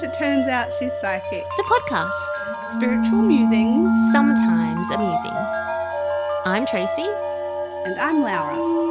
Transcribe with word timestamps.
to 0.00 0.10
Turns 0.12 0.48
Out 0.48 0.72
She's 0.78 0.94
Psychic. 0.94 1.44
The 1.58 1.62
podcast. 1.64 2.72
Spiritual 2.72 3.20
musings. 3.20 3.90
Sometimes 4.12 4.90
amusing. 4.90 5.36
I'm 6.46 6.64
Tracy. 6.64 7.02
And 7.84 7.98
I'm 8.00 8.22
Laura. 8.22 8.89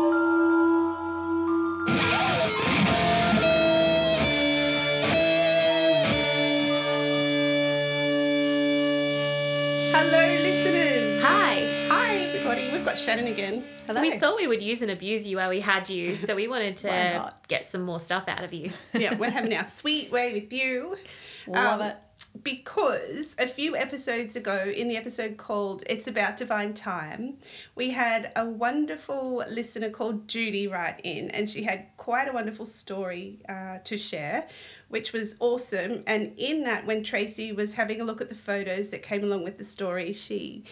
Shannon 12.99 13.27
again. 13.27 13.63
Hello. 13.87 14.01
We 14.01 14.17
thought 14.17 14.35
we 14.37 14.47
would 14.47 14.61
use 14.61 14.81
and 14.81 14.91
abuse 14.91 15.25
you 15.25 15.37
while 15.37 15.49
we 15.49 15.59
had 15.61 15.89
you, 15.89 16.15
so 16.17 16.35
we 16.35 16.47
wanted 16.47 16.77
to 16.77 17.33
get 17.47 17.67
some 17.67 17.81
more 17.81 17.99
stuff 17.99 18.25
out 18.27 18.43
of 18.43 18.53
you. 18.53 18.71
yeah, 18.93 19.15
we're 19.15 19.29
having 19.31 19.55
our 19.55 19.63
sweet 19.63 20.11
way 20.11 20.33
with 20.33 20.51
you. 20.53 20.97
Love 21.47 21.81
Um, 21.81 21.87
it. 21.87 21.97
Because 22.43 23.35
a 23.39 23.47
few 23.47 23.75
episodes 23.75 24.35
ago, 24.35 24.71
in 24.75 24.87
the 24.87 24.97
episode 24.97 25.37
called 25.37 25.83
It's 25.89 26.07
About 26.07 26.37
Divine 26.37 26.73
Time, 26.75 27.37
we 27.75 27.89
had 27.89 28.31
a 28.35 28.45
wonderful 28.45 29.43
listener 29.49 29.89
called 29.89 30.27
Judy 30.27 30.67
write 30.67 31.01
in, 31.03 31.31
and 31.31 31.49
she 31.49 31.63
had 31.63 31.87
quite 31.97 32.27
a 32.29 32.31
wonderful 32.31 32.65
story 32.65 33.39
uh, 33.49 33.79
to 33.83 33.97
share, 33.97 34.47
which 34.89 35.13
was 35.13 35.35
awesome. 35.39 36.03
And 36.05 36.33
in 36.37 36.63
that, 36.63 36.85
when 36.85 37.03
Tracy 37.03 37.51
was 37.51 37.73
having 37.73 38.01
a 38.01 38.03
look 38.03 38.21
at 38.21 38.29
the 38.29 38.35
photos 38.35 38.89
that 38.89 39.01
came 39.03 39.23
along 39.23 39.43
with 39.43 39.57
the 39.57 39.63
story, 39.63 40.13
she 40.13 40.65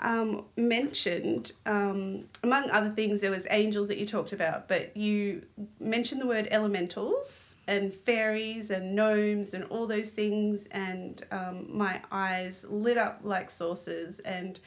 um, 0.00 0.44
mentioned, 0.56 1.52
um, 1.66 2.24
among 2.42 2.70
other 2.70 2.90
things, 2.90 3.20
there 3.20 3.30
was 3.30 3.46
angels 3.50 3.88
that 3.88 3.98
you 3.98 4.06
talked 4.06 4.32
about, 4.32 4.68
but 4.68 4.96
you 4.96 5.42
mentioned 5.80 6.20
the 6.20 6.26
word 6.26 6.48
elementals 6.50 7.56
and 7.66 7.92
fairies 7.92 8.70
and 8.70 8.94
gnomes 8.94 9.54
and 9.54 9.64
all 9.64 9.86
those 9.86 10.10
things, 10.10 10.66
and 10.70 11.24
um, 11.30 11.66
my 11.68 12.00
eyes 12.10 12.64
lit 12.68 12.96
up 12.96 13.20
like 13.22 13.50
saucers. 13.50 14.20
And 14.20 14.60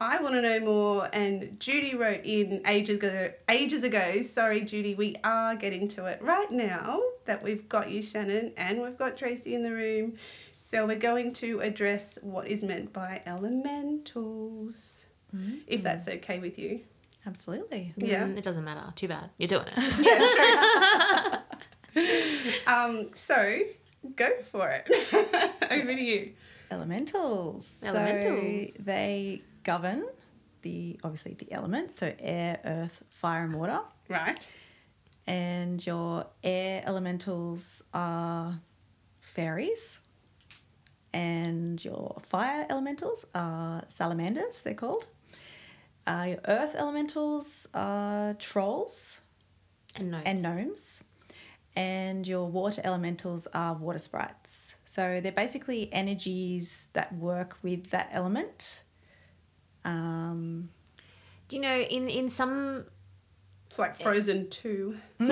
I 0.00 0.22
want 0.22 0.34
to 0.34 0.40
know 0.40 0.60
more. 0.60 1.08
And 1.12 1.60
Judy 1.60 1.94
wrote 1.94 2.22
in 2.24 2.62
ages 2.66 2.96
ago. 2.96 3.30
Ages 3.50 3.84
ago, 3.84 4.22
sorry, 4.22 4.62
Judy, 4.62 4.94
we 4.94 5.14
are 5.24 5.54
getting 5.54 5.88
to 5.88 6.06
it 6.06 6.22
right 6.22 6.50
now 6.50 7.00
that 7.26 7.42
we've 7.42 7.68
got 7.68 7.90
you, 7.90 8.00
Shannon, 8.00 8.52
and 8.56 8.80
we've 8.80 8.96
got 8.96 9.16
Tracy 9.16 9.54
in 9.54 9.62
the 9.62 9.72
room. 9.72 10.14
So 10.58 10.86
we're 10.86 10.98
going 10.98 11.32
to 11.34 11.60
address 11.60 12.18
what 12.22 12.48
is 12.48 12.62
meant 12.62 12.92
by 12.92 13.20
elementals, 13.26 15.06
if 15.66 15.82
that's 15.82 16.08
okay 16.08 16.38
with 16.38 16.58
you. 16.58 16.80
Absolutely. 17.26 17.92
Yeah. 17.96 18.24
Mm, 18.24 18.38
it 18.38 18.44
doesn't 18.44 18.64
matter. 18.64 18.92
Too 18.94 19.08
bad. 19.08 19.30
You're 19.36 19.48
doing 19.48 19.66
it. 19.66 19.74
Yeah, 20.00 21.42
sure. 21.94 22.62
um, 22.66 23.10
so 23.14 23.60
go 24.16 24.30
for 24.50 24.70
it. 24.70 24.88
Over 25.70 25.94
to 25.94 26.02
you. 26.02 26.32
Elementals. 26.70 27.80
Elementals. 27.82 28.72
So 28.76 28.82
they 28.82 29.42
govern 29.64 30.04
the 30.62 31.00
obviously 31.04 31.34
the 31.34 31.50
elements, 31.52 31.96
so 31.96 32.12
air, 32.18 32.60
earth, 32.64 33.02
fire, 33.08 33.44
and 33.44 33.54
water. 33.54 33.80
Right. 34.08 34.52
And 35.26 35.84
your 35.86 36.26
air 36.42 36.82
elementals 36.86 37.82
are 37.94 38.60
fairies. 39.20 40.00
And 41.12 41.82
your 41.84 42.20
fire 42.28 42.66
elementals 42.70 43.24
are 43.34 43.82
salamanders, 43.88 44.60
they're 44.62 44.74
called. 44.74 45.06
Uh, 46.06 46.26
your 46.30 46.40
earth 46.46 46.74
elementals 46.76 47.66
are 47.74 48.34
trolls 48.34 49.20
And 49.96 50.10
gnomes. 50.12 50.22
and 50.26 50.42
gnomes. 50.42 51.04
And 51.76 52.26
your 52.26 52.46
water 52.48 52.80
elementals 52.84 53.46
are 53.54 53.74
water 53.74 53.98
sprites. 53.98 54.76
So 54.84 55.20
they're 55.20 55.32
basically 55.32 55.92
energies 55.92 56.88
that 56.92 57.14
work 57.14 57.58
with 57.62 57.90
that 57.90 58.08
element. 58.12 58.82
Um, 59.84 60.70
Do 61.48 61.56
you 61.56 61.62
know 61.62 61.78
in 61.78 62.08
in 62.08 62.28
some? 62.28 62.84
It's 63.66 63.78
like 63.78 63.96
Frozen 63.96 64.50
2. 64.50 64.96
Do 65.20 65.26
you 65.26 65.30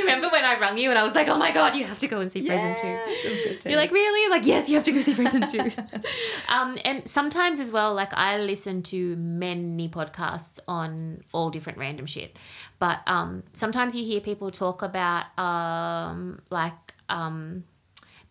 remember 0.00 0.28
when 0.30 0.44
I 0.44 0.58
rung 0.60 0.76
you 0.76 0.90
and 0.90 0.98
I 0.98 1.04
was 1.04 1.14
like, 1.14 1.28
"Oh 1.28 1.36
my 1.36 1.52
god, 1.52 1.76
you 1.76 1.84
have 1.84 2.00
to 2.00 2.08
go 2.08 2.18
and 2.20 2.32
see 2.32 2.44
Frozen 2.44 2.74
2. 2.76 2.86
It 2.86 3.30
was 3.30 3.40
good 3.42 3.60
too. 3.60 3.68
You're 3.68 3.78
like, 3.78 3.92
really? 3.92 4.24
I'm 4.24 4.32
like, 4.32 4.44
yes, 4.44 4.68
you 4.68 4.74
have 4.74 4.82
to 4.84 4.90
go 4.90 5.00
see 5.00 5.12
Frozen 5.14 5.46
2. 5.48 5.70
um, 6.48 6.76
and 6.84 7.08
sometimes 7.08 7.60
as 7.60 7.70
well, 7.70 7.94
like 7.94 8.12
I 8.14 8.38
listen 8.38 8.82
to 8.84 9.14
many 9.14 9.88
podcasts 9.88 10.58
on 10.66 11.22
all 11.32 11.50
different 11.50 11.78
random 11.78 12.06
shit. 12.06 12.36
But 12.80 12.98
um, 13.06 13.44
sometimes 13.52 13.94
you 13.94 14.04
hear 14.04 14.20
people 14.20 14.50
talk 14.50 14.82
about 14.82 15.26
um, 15.38 16.40
like 16.50 16.94
um, 17.08 17.62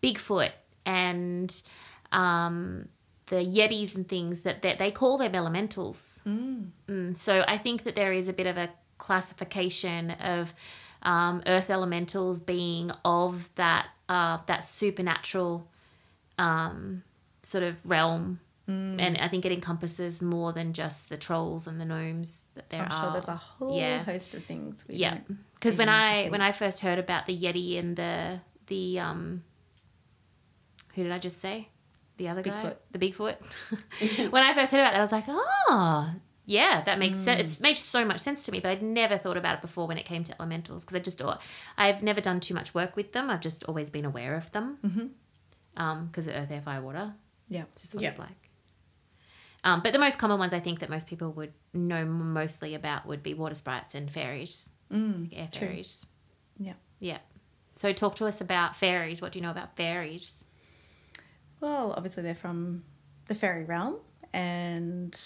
Bigfoot 0.02 0.50
and 0.84 1.62
um, 2.12 2.90
the 3.34 3.44
Yetis 3.44 3.96
and 3.96 4.06
things 4.06 4.40
that, 4.40 4.62
that 4.62 4.78
they 4.78 4.92
call 4.92 5.18
them 5.18 5.34
elementals. 5.34 6.22
Mm, 6.26 7.16
so 7.16 7.44
I 7.48 7.58
think 7.58 7.82
that 7.82 7.96
there 7.96 8.12
is 8.12 8.28
a 8.28 8.32
bit 8.32 8.46
of 8.46 8.56
a 8.56 8.70
classification 8.98 10.12
of 10.12 10.54
um, 11.02 11.42
earth 11.46 11.68
elementals 11.68 12.40
being 12.40 12.92
of 13.04 13.50
that 13.56 13.88
uh, 14.08 14.38
that 14.46 14.62
supernatural 14.62 15.68
um, 16.38 17.02
sort 17.42 17.64
of 17.64 17.74
realm. 17.84 18.40
And 18.66 19.18
I 19.18 19.28
think 19.28 19.44
it 19.44 19.52
encompasses 19.52 20.22
more 20.22 20.54
than 20.54 20.72
just 20.72 21.10
the 21.10 21.18
trolls 21.18 21.66
and 21.66 21.78
the 21.78 21.84
gnomes 21.84 22.46
that 22.54 22.70
there 22.70 22.80
I'm 22.80 22.90
are. 22.90 23.02
sure 23.02 23.12
there's 23.12 23.28
a 23.28 23.36
whole 23.36 23.78
yeah. 23.78 24.02
host 24.02 24.32
of 24.32 24.42
things. 24.44 24.82
We 24.88 24.94
Yeah, 24.94 25.18
because 25.54 25.76
when 25.76 25.90
I 25.90 26.24
see. 26.24 26.30
when 26.30 26.40
I 26.40 26.52
first 26.52 26.80
heard 26.80 26.98
about 26.98 27.26
the 27.26 27.36
Yeti 27.38 27.78
and 27.78 27.94
the 27.94 28.40
the 28.68 29.00
um, 29.00 29.42
who 30.94 31.02
did 31.02 31.12
I 31.12 31.18
just 31.18 31.42
say? 31.42 31.68
The 32.16 32.28
other 32.28 32.42
guy, 32.42 32.74
the 32.92 32.98
Bigfoot. 32.98 33.36
when 34.30 34.42
I 34.42 34.54
first 34.54 34.70
heard 34.72 34.80
about 34.80 34.92
that, 34.92 34.98
I 34.98 35.02
was 35.02 35.10
like, 35.12 35.24
oh, 35.28 36.14
yeah, 36.46 36.82
that 36.82 36.98
makes 36.98 37.18
sense. 37.18 37.40
It's 37.40 37.60
made 37.60 37.76
so 37.76 38.04
much 38.04 38.20
sense 38.20 38.44
to 38.46 38.52
me, 38.52 38.60
but 38.60 38.70
I'd 38.70 38.82
never 38.82 39.18
thought 39.18 39.36
about 39.36 39.54
it 39.56 39.62
before 39.62 39.86
when 39.88 39.98
it 39.98 40.04
came 40.04 40.22
to 40.24 40.34
elementals 40.38 40.84
because 40.84 40.94
I 40.94 41.00
just 41.00 41.18
thought 41.18 41.42
I've 41.76 42.02
never 42.02 42.20
done 42.20 42.38
too 42.40 42.54
much 42.54 42.72
work 42.74 42.94
with 42.96 43.12
them. 43.12 43.30
I've 43.30 43.40
just 43.40 43.64
always 43.64 43.90
been 43.90 44.04
aware 44.04 44.36
of 44.36 44.50
them 44.52 45.12
because 46.06 46.26
of 46.28 46.34
earth, 46.36 46.52
air, 46.52 46.62
fire, 46.62 46.80
water. 46.82 47.14
Yeah. 47.48 47.62
It's 47.72 47.82
just 47.82 47.94
what 47.94 48.02
Yeah. 48.02 48.10
it's 48.10 48.18
like. 48.18 48.50
Um, 49.64 49.80
but 49.82 49.92
the 49.94 49.98
most 49.98 50.18
common 50.18 50.38
ones 50.38 50.52
I 50.52 50.60
think 50.60 50.80
that 50.80 50.90
most 50.90 51.08
people 51.08 51.32
would 51.32 51.52
know 51.72 52.04
mostly 52.04 52.74
about 52.74 53.06
would 53.06 53.22
be 53.22 53.32
water 53.34 53.54
sprites 53.54 53.94
and 53.94 54.10
fairies, 54.10 54.70
Mm, 54.92 55.30
air 55.32 55.48
true. 55.50 55.68
fairies. 55.68 56.04
Yeah. 56.58 56.74
Yeah. 57.00 57.18
So 57.74 57.92
talk 57.92 58.14
to 58.16 58.26
us 58.26 58.40
about 58.42 58.76
fairies. 58.76 59.22
What 59.22 59.32
do 59.32 59.38
you 59.38 59.42
know 59.42 59.50
about 59.50 59.74
fairies? 59.76 60.44
Well, 61.64 61.94
obviously 61.96 62.22
they're 62.22 62.34
from 62.34 62.84
the 63.26 63.34
fairy 63.34 63.64
realm, 63.64 63.96
and 64.34 65.18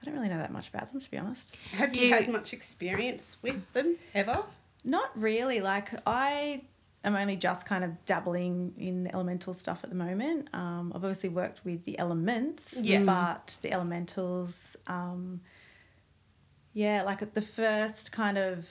I 0.00 0.04
don't 0.04 0.14
really 0.14 0.28
know 0.28 0.38
that 0.38 0.50
much 0.50 0.68
about 0.68 0.90
them 0.90 1.00
to 1.00 1.08
be 1.08 1.18
honest. 1.18 1.54
Have 1.74 1.92
Do- 1.92 2.04
you 2.04 2.12
had 2.12 2.28
much 2.28 2.52
experience 2.52 3.36
with 3.42 3.72
them 3.72 3.96
ever? 4.12 4.42
Not 4.82 5.16
really. 5.16 5.60
Like 5.60 5.90
I 6.04 6.62
am 7.04 7.14
only 7.14 7.36
just 7.36 7.64
kind 7.64 7.84
of 7.84 8.04
dabbling 8.06 8.74
in 8.76 9.08
elemental 9.14 9.54
stuff 9.54 9.82
at 9.84 9.90
the 9.90 9.94
moment. 9.94 10.48
Um, 10.52 10.90
I've 10.96 11.04
obviously 11.04 11.28
worked 11.28 11.64
with 11.64 11.84
the 11.84 11.96
elements, 11.96 12.76
Yeah. 12.80 13.04
but 13.04 13.56
the 13.62 13.70
elementals, 13.70 14.76
um, 14.88 15.42
yeah, 16.72 17.04
like 17.04 17.34
the 17.34 17.40
first 17.42 18.10
kind 18.10 18.36
of, 18.36 18.66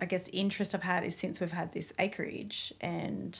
I 0.00 0.04
guess, 0.04 0.28
interest 0.32 0.72
I've 0.72 0.84
had 0.84 1.02
is 1.02 1.16
since 1.16 1.40
we've 1.40 1.50
had 1.50 1.72
this 1.72 1.92
acreage 1.98 2.72
and. 2.80 3.36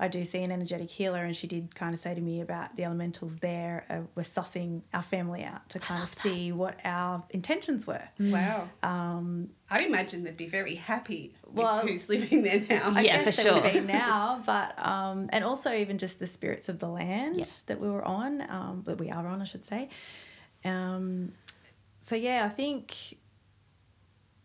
I 0.00 0.08
do 0.08 0.24
see 0.24 0.38
an 0.42 0.50
energetic 0.50 0.88
healer, 0.90 1.22
and 1.24 1.36
she 1.36 1.46
did 1.46 1.74
kind 1.74 1.92
of 1.94 2.00
say 2.00 2.14
to 2.14 2.20
me 2.20 2.40
about 2.40 2.74
the 2.74 2.84
elementals 2.84 3.36
there. 3.36 3.84
Uh, 3.90 3.98
we're 4.14 4.22
sussing 4.22 4.80
our 4.94 5.02
family 5.02 5.44
out 5.44 5.68
to 5.68 5.78
kind 5.78 6.02
of 6.02 6.08
see 6.22 6.52
what 6.52 6.78
our 6.84 7.22
intentions 7.30 7.86
were. 7.86 8.02
Wow. 8.18 8.68
Um, 8.82 9.50
I'd 9.70 9.82
imagine 9.82 10.24
they'd 10.24 10.36
be 10.38 10.46
very 10.48 10.74
happy 10.74 11.34
with 11.46 11.56
Well- 11.64 11.86
who's 11.86 12.08
living 12.08 12.42
there 12.42 12.64
now. 12.68 12.92
I 12.96 13.02
Yeah, 13.02 13.22
guess 13.24 13.36
for 13.36 13.42
they 13.44 13.50
would 13.52 13.62
sure. 13.72 13.72
be 13.82 13.86
now, 13.92 14.42
but 14.46 14.74
um, 14.84 15.28
and 15.34 15.44
also 15.44 15.70
even 15.72 15.98
just 15.98 16.18
the 16.18 16.26
spirits 16.26 16.70
of 16.70 16.78
the 16.78 16.88
land 16.88 17.36
Yeah. 17.36 17.44
that 17.66 17.78
we 17.78 17.88
were 17.90 18.02
on, 18.02 18.40
um, 18.50 18.82
that 18.86 18.98
we 18.98 19.10
are 19.10 19.26
on, 19.26 19.42
I 19.42 19.44
should 19.44 19.66
say. 19.66 19.90
Um, 20.64 21.32
so 22.00 22.16
yeah, 22.16 22.44
I 22.46 22.48
think 22.48 22.96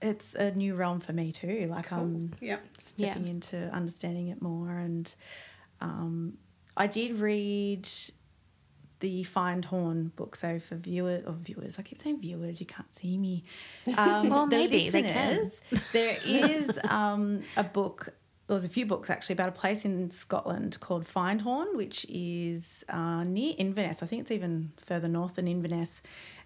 it's 0.02 0.34
a 0.36 0.52
new 0.52 0.76
realm 0.76 1.00
for 1.00 1.14
me 1.14 1.32
too. 1.32 1.68
Like 1.70 1.92
I'm 1.92 2.34
Yeah. 2.42 2.58
stepping 2.78 3.26
Yeah. 3.26 3.32
into 3.32 3.58
understanding 3.74 4.28
it 4.30 4.42
more, 4.42 4.70
and 4.78 5.14
um, 5.82 6.38
I 6.78 6.88
did 6.88 7.20
read 7.20 7.88
the 9.02 9.24
Findhorn 9.26 10.16
book. 10.16 10.36
So 10.36 10.60
for 10.60 10.76
viewers 10.76 11.26
or 11.26 11.34
viewers, 11.34 11.78
I 11.80 11.82
keep 11.82 11.98
saying 11.98 12.22
viewers, 12.22 12.60
you 12.60 12.66
can't 12.66 12.94
see 12.96 13.18
me. 13.18 13.44
Um, 13.98 14.30
Well, 14.30 14.48
the 14.48 14.58
maybe 14.58 14.90
they 14.90 15.04
can. 15.04 15.30
listeners, 15.38 15.62
there 15.92 16.18
is 16.24 16.80
um, 16.90 17.44
a 17.58 17.64
book. 17.64 18.14
There 18.48 18.54
was 18.54 18.64
a 18.66 18.70
few 18.70 18.86
books 18.86 19.10
actually 19.10 19.34
about 19.34 19.50
a 19.50 19.52
place 19.54 19.86
in 19.86 20.12
Scotland 20.12 20.80
called 20.80 21.06
Findhorn, 21.08 21.76
which 21.76 22.06
is 22.08 22.84
uh, 22.90 23.24
near 23.24 23.56
Inverness. 23.58 24.04
I 24.04 24.06
think 24.06 24.22
it's 24.22 24.32
even 24.32 24.72
further 24.78 25.08
north 25.08 25.36
than 25.36 25.48
Inverness. 25.48 26.02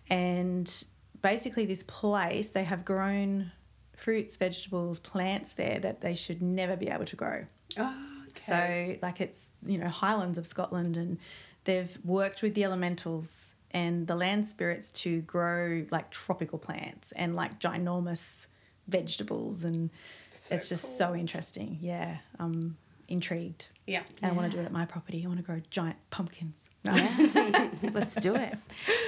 And 0.09 0.71
basically, 1.21 1.65
this 1.65 1.83
place, 1.83 2.49
they 2.49 2.63
have 2.63 2.85
grown 2.85 3.51
fruits, 3.95 4.37
vegetables, 4.37 4.99
plants 4.99 5.53
there 5.53 5.79
that 5.79 6.01
they 6.01 6.15
should 6.15 6.41
never 6.41 6.75
be 6.75 6.87
able 6.87 7.05
to 7.05 7.15
grow. 7.15 7.45
Oh, 7.77 7.95
okay. 8.37 8.97
So, 8.99 9.05
like, 9.05 9.21
it's, 9.21 9.47
you 9.65 9.77
know, 9.77 9.87
highlands 9.89 10.37
of 10.37 10.47
Scotland, 10.47 10.97
and 10.97 11.17
they've 11.65 11.97
worked 12.03 12.41
with 12.41 12.55
the 12.55 12.63
elementals 12.63 13.53
and 13.71 14.07
the 14.07 14.15
land 14.15 14.47
spirits 14.47 14.89
to 14.91 15.21
grow 15.21 15.85
like 15.91 16.09
tropical 16.09 16.57
plants 16.57 17.11
and 17.11 17.35
like 17.35 17.59
ginormous 17.59 18.47
vegetables. 18.87 19.63
And 19.63 19.91
So 20.31 20.55
it's 20.55 20.67
just 20.69 20.85
cool. 20.85 20.97
so 20.97 21.15
interesting. 21.15 21.77
Yeah. 21.79 22.17
I'm 22.39 22.77
intrigued. 23.07 23.67
Yeah. 23.89 24.03
And 24.21 24.31
I 24.31 24.33
want 24.35 24.51
to 24.51 24.55
do 24.55 24.61
it 24.61 24.65
at 24.65 24.71
my 24.71 24.85
property. 24.85 25.23
I 25.25 25.27
want 25.27 25.39
to 25.39 25.43
grow 25.43 25.59
giant 25.71 25.97
pumpkins. 26.11 26.69
Let's 26.83 28.15
do 28.15 28.35
it. 28.35 28.53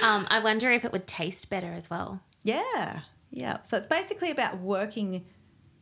Um, 0.02 0.26
I 0.28 0.40
wonder 0.40 0.72
if 0.72 0.84
it 0.84 0.90
would 0.90 1.06
taste 1.06 1.48
better 1.48 1.72
as 1.72 1.88
well. 1.88 2.20
Yeah, 2.42 3.00
yeah. 3.30 3.58
So 3.62 3.76
it's 3.76 3.86
basically 3.86 4.32
about 4.32 4.58
working 4.58 5.24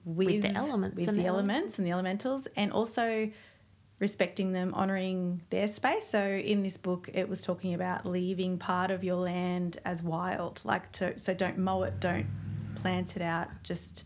with, 0.04 0.42
the 0.42 0.52
elements 0.52 0.96
with 0.96 1.08
and 1.08 1.18
the 1.18 1.22
the 1.22 1.28
elements 1.28 1.78
and 1.78 1.86
the 1.86 1.92
elementals, 1.92 2.46
and 2.56 2.72
also 2.72 3.30
respecting 3.98 4.52
them, 4.52 4.74
honoring 4.74 5.40
their 5.48 5.66
space. 5.66 6.08
So 6.08 6.22
in 6.22 6.62
this 6.62 6.76
book, 6.76 7.08
it 7.12 7.28
was 7.28 7.40
talking 7.40 7.72
about 7.72 8.04
leaving 8.04 8.58
part 8.58 8.90
of 8.90 9.02
your 9.02 9.16
land 9.16 9.78
as 9.84 10.02
wild, 10.02 10.60
like 10.64 10.92
to 10.92 11.18
so 11.18 11.32
don't 11.32 11.56
mow 11.58 11.84
it, 11.84 11.98
don't 12.00 12.26
plant 12.76 13.16
it 13.16 13.22
out, 13.22 13.48
just 13.62 14.04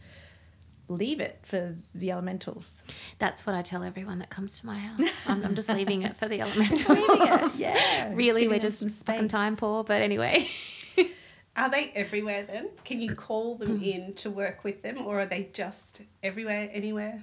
leave 0.89 1.21
it 1.21 1.39
for 1.43 1.77
the 1.95 2.11
elementals. 2.11 2.83
That's 3.19 3.47
what 3.47 3.55
I 3.55 3.63
tell 3.63 3.83
everyone 3.83 4.19
that 4.19 4.31
comes 4.31 4.61
to 4.61 4.67
my 4.67 4.79
house. 4.79 5.01
I'm, 5.27 5.45
I'm 5.45 5.55
just 5.55 5.69
leaving 5.69 6.03
it 6.03 6.17
for 6.17 6.29
the 6.29 6.41
elementals. 6.41 6.85
It, 6.89 7.61
yeah. 7.61 8.11
really, 8.15 8.43
Giving 8.43 8.55
we're 8.57 8.61
just 8.61 8.81
some 8.81 8.91
fucking 8.91 9.29
time 9.29 9.57
poor. 9.57 9.85
But 9.85 10.03
anyway, 10.03 10.49
Are 11.57 11.71
they 11.71 11.93
everywhere 11.95 12.43
then? 12.43 12.71
Can 12.85 13.01
you 13.01 13.15
call 13.15 13.55
them 13.55 13.81
in 13.83 14.15
to 14.15 14.31
work 14.31 14.65
with 14.65 14.83
them, 14.83 15.07
or 15.07 15.21
are 15.21 15.27
they 15.27 15.51
just 15.53 16.03
everywhere, 16.23 16.69
anywhere? 16.73 17.23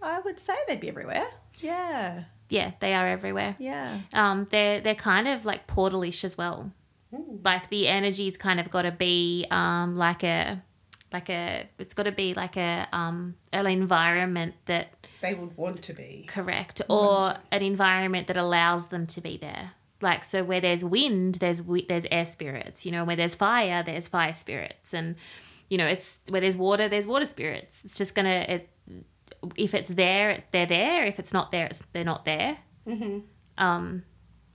I 0.00 0.20
would 0.20 0.40
say 0.40 0.54
they'd 0.66 0.80
be 0.80 0.88
everywhere. 0.88 1.26
Yeah, 1.60 2.24
yeah, 2.48 2.72
they 2.80 2.94
are 2.94 3.06
everywhere. 3.06 3.56
yeah. 3.58 4.00
Um, 4.12 4.46
they're 4.50 4.80
they're 4.80 4.94
kind 4.94 5.28
of 5.28 5.44
like 5.44 5.66
portalish 5.66 6.24
as 6.24 6.38
well. 6.38 6.72
Mm. 7.12 7.44
Like 7.44 7.68
the 7.68 7.88
energy's 7.88 8.38
kind 8.38 8.58
of 8.58 8.70
got 8.70 8.82
to 8.82 8.90
be 8.90 9.46
um 9.50 9.96
like 9.96 10.24
a 10.24 10.62
like 11.12 11.28
a 11.30 11.68
it's 11.78 11.94
got 11.94 12.04
to 12.04 12.12
be 12.12 12.34
like 12.34 12.56
a 12.56 12.86
um 12.92 13.34
an 13.52 13.66
environment 13.66 14.54
that 14.66 14.92
They 15.20 15.34
would 15.34 15.56
want 15.56 15.82
to 15.82 15.92
be. 15.92 16.24
correct. 16.28 16.82
Or 16.88 17.34
an 17.50 17.62
environment 17.62 18.26
that 18.28 18.36
allows 18.36 18.88
them 18.88 19.06
to 19.08 19.20
be 19.20 19.36
there. 19.36 19.72
Like 20.00 20.24
so 20.24 20.42
where 20.44 20.60
there's 20.60 20.84
wind 20.84 21.36
there's 21.36 21.62
there's 21.88 22.06
air 22.10 22.24
spirits 22.24 22.84
you 22.84 22.92
know 22.92 23.04
where 23.04 23.16
there's 23.16 23.34
fire 23.34 23.82
there's 23.82 24.08
fire 24.08 24.34
spirits. 24.34 24.92
And 24.94 25.16
you 25.68 25.78
know 25.78 25.86
it's 25.86 26.18
where 26.28 26.40
there's 26.40 26.56
water 26.56 26.88
there's 26.88 27.06
water 27.06 27.24
spirits. 27.26 27.82
It's 27.84 27.96
just 27.98 28.14
gonna 28.14 28.44
it, 28.48 28.68
if 29.56 29.74
it's 29.74 29.90
there 29.90 30.44
they're 30.52 30.66
there. 30.66 31.04
If 31.06 31.18
it's 31.18 31.32
not 31.32 31.50
there 31.50 31.66
it's, 31.66 31.80
they're 31.92 32.04
not 32.04 32.24
there. 32.24 32.58
Mm-hmm. 32.86 33.18
um 33.58 34.02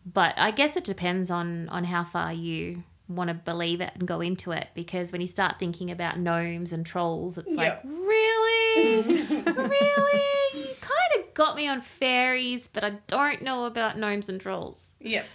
but 0.06 0.34
i 0.38 0.52
guess 0.52 0.76
it 0.78 0.84
depends 0.84 1.30
on 1.32 1.68
on 1.70 1.84
how 1.86 2.04
far 2.04 2.32
you 2.34 2.84
want 3.10 3.30
to 3.30 3.34
believe 3.34 3.80
it 3.82 3.92
and 3.96 4.08
go 4.08 4.20
into 4.22 4.52
it 4.52 4.68
because 4.74 5.12
when 5.12 5.22
you 5.22 5.28
start 5.28 5.58
thinking 5.60 5.92
about 5.92 6.20
gnomes 6.20 6.74
and 6.74 6.86
trolls 6.86 7.38
it's 7.38 7.54
like 7.56 7.82
really? 7.84 9.22
Really? 9.46 10.22
You 10.54 10.74
kind 10.82 11.12
of 11.20 11.34
got 11.34 11.56
me 11.56 11.68
on 11.68 11.82
fairies 11.82 12.68
but 12.68 12.84
i 12.84 12.92
don't 13.08 13.42
know 13.42 13.66
about 13.66 13.98
gnomes 13.98 14.30
and 14.30 14.40
trolls. 14.42 14.92
Yep. 15.00 15.26